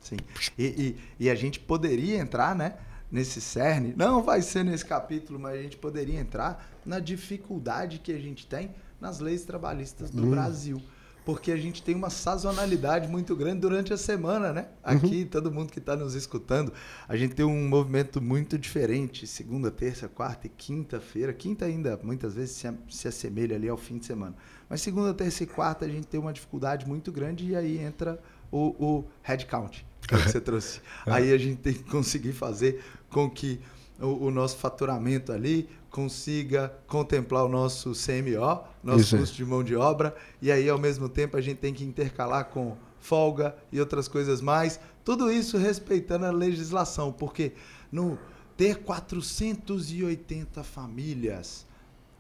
[0.02, 0.18] Sim.
[0.58, 2.76] E, e, e, a gente poderia entrar, né?
[3.12, 8.12] Nesse cerne, não vai ser nesse capítulo, mas a gente poderia entrar na dificuldade que
[8.14, 10.30] a gente tem nas leis trabalhistas do hum.
[10.30, 10.82] Brasil.
[11.24, 14.70] Porque a gente tem uma sazonalidade muito grande durante a semana, né?
[14.84, 15.28] Aqui, uhum.
[15.28, 16.74] todo mundo que está nos escutando,
[17.08, 19.28] a gente tem um movimento muito diferente.
[19.28, 21.32] Segunda, terça, quarta e quinta-feira.
[21.32, 24.36] Quinta ainda, muitas vezes, se, se assemelha ali ao fim de semana.
[24.68, 28.20] Mas segunda, terça e quarta, a gente tem uma dificuldade muito grande e aí entra
[28.52, 30.82] o, o headcount que você trouxe.
[31.06, 33.60] Aí a gente tem que conseguir fazer com que
[34.00, 39.64] o, o, nosso faturamento ali consiga contemplar o nosso CMO, nosso Isso custo de mão
[39.64, 43.80] de obra, e aí ao mesmo tempo a gente tem que intercalar com folga e
[43.80, 44.80] outras coisas mais.
[45.04, 47.54] Tudo isso respeitando a legislação, porque
[47.92, 48.18] no
[48.56, 51.66] ter 480 famílias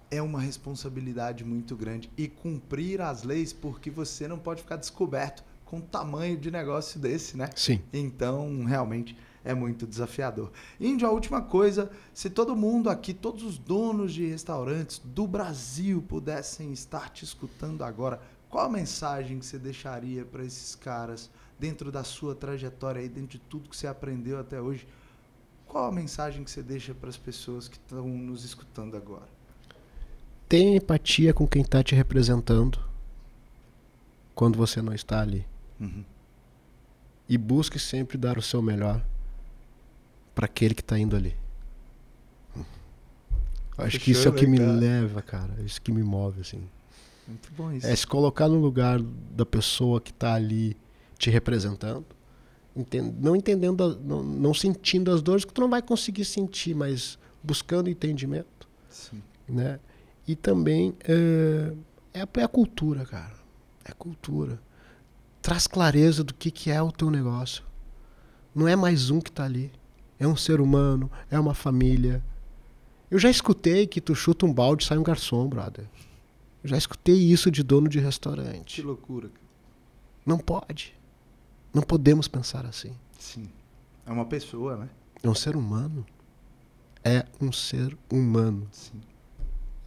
[0.09, 5.43] é uma responsabilidade muito grande e cumprir as leis porque você não pode ficar descoberto
[5.63, 7.49] com o tamanho de negócio desse, né?
[7.55, 7.81] Sim.
[7.93, 10.51] Então, realmente é muito desafiador.
[10.79, 16.01] Índio, a última coisa, se todo mundo aqui, todos os donos de restaurantes do Brasil
[16.01, 21.91] pudessem estar te escutando agora, qual a mensagem que você deixaria para esses caras dentro
[21.91, 24.87] da sua trajetória aí, dentro de tudo que você aprendeu até hoje?
[25.65, 29.27] Qual a mensagem que você deixa para as pessoas que estão nos escutando agora?
[30.49, 32.77] Tenha empatia com quem está te representando
[34.35, 35.47] quando você não está ali.
[35.79, 36.03] Uhum.
[37.29, 39.01] E busque sempre dar o seu melhor
[40.41, 41.37] para aquele que está indo ali.
[43.77, 44.71] Acho que isso é o que me cara.
[44.71, 45.53] leva, cara.
[45.63, 46.63] Isso que me move, assim.
[47.27, 47.85] Muito bom isso.
[47.85, 50.75] É se colocar no lugar da pessoa que está ali
[51.17, 52.03] te representando,
[53.19, 57.87] não entendendo, não, não sentindo as dores que tu não vai conseguir sentir, mas buscando
[57.89, 59.21] entendimento, Sim.
[59.47, 59.79] né?
[60.27, 61.71] E também é,
[62.15, 63.35] é, a- é a cultura, cara.
[63.85, 64.59] É a cultura.
[65.39, 67.63] Traz clareza do que, que é o teu negócio.
[68.55, 69.71] Não é mais um que está ali.
[70.21, 72.23] É um ser humano, é uma família.
[73.09, 75.85] Eu já escutei que tu chuta um balde e sai um garçom, brother.
[76.63, 78.81] Eu já escutei isso de dono de Que restaurante.
[78.83, 79.29] loucura.
[79.29, 79.41] cara.
[80.23, 80.93] Não pode.
[81.73, 82.91] Não podemos pensar assim.
[83.17, 83.49] Sim.
[84.05, 84.89] É uma pessoa, né?
[85.23, 86.05] É um ser humano.
[87.03, 88.67] É um ser humano.
[88.71, 89.01] Sim.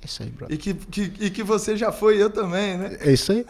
[0.05, 0.55] É isso aí, brother.
[0.55, 2.99] E que, que, e que você já foi, eu também, né?
[3.01, 3.45] É isso aí.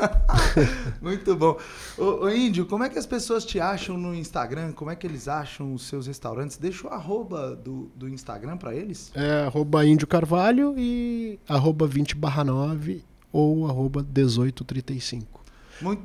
[1.03, 1.59] Muito bom.
[1.99, 4.71] Ô, ô, Índio, como é que as pessoas te acham no Instagram?
[4.71, 6.57] Como é que eles acham os seus restaurantes?
[6.57, 9.11] Deixa o arroba do, do Instagram para eles.
[9.17, 13.03] É arroba Índio Carvalho e arroba 20 barra 9
[13.33, 15.45] ou arroba 1835.
[15.81, 16.03] Muito,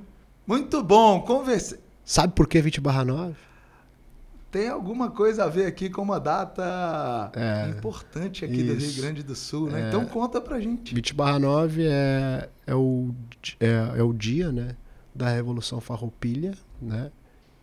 [0.48, 1.22] muito bom.
[1.22, 1.80] Converse...
[2.04, 3.36] Sabe por que 20 barra 9?
[4.52, 9.02] Tem alguma coisa a ver aqui com uma data É, importante aqui do Rio isso.
[9.02, 9.84] Grande do Sul, né?
[9.84, 9.88] É.
[9.88, 10.96] Então conta pra gente.
[10.96, 13.14] 20 barra 9 é, é, o,
[13.60, 14.76] é, é o dia né,
[15.14, 17.12] da Revolução Farroupilha, né?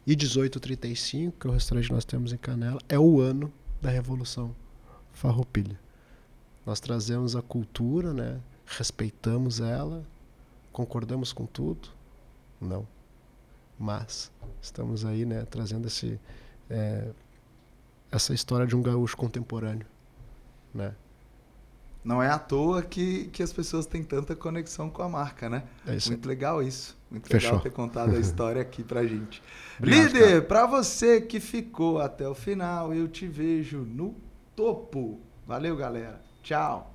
[0.07, 3.91] E 1835, que é o restaurante que nós temos em Canela, é o ano da
[3.91, 4.55] Revolução
[5.13, 5.77] Farroupilha.
[6.65, 8.39] Nós trazemos a cultura, né?
[8.65, 10.05] Respeitamos ela,
[10.73, 11.89] concordamos com tudo?
[12.61, 12.87] Não.
[13.79, 14.31] Mas
[14.63, 16.21] estamos aí, né, trazendo esse,
[16.71, 17.09] é,
[18.11, 19.87] essa história de um gaúcho contemporâneo,
[20.75, 20.95] né?
[22.05, 25.65] Não é à toa que, que as pessoas têm tanta conexão com a marca, né?
[25.85, 26.09] É isso.
[26.11, 26.97] Muito legal isso.
[27.11, 27.51] Muito Fechou.
[27.51, 29.43] legal ter contado a história aqui pra gente.
[29.77, 34.15] Obrigado, Líder, pra você que ficou até o final, eu te vejo no
[34.55, 35.21] topo.
[35.47, 36.21] Valeu, galera.
[36.45, 36.95] Tchau.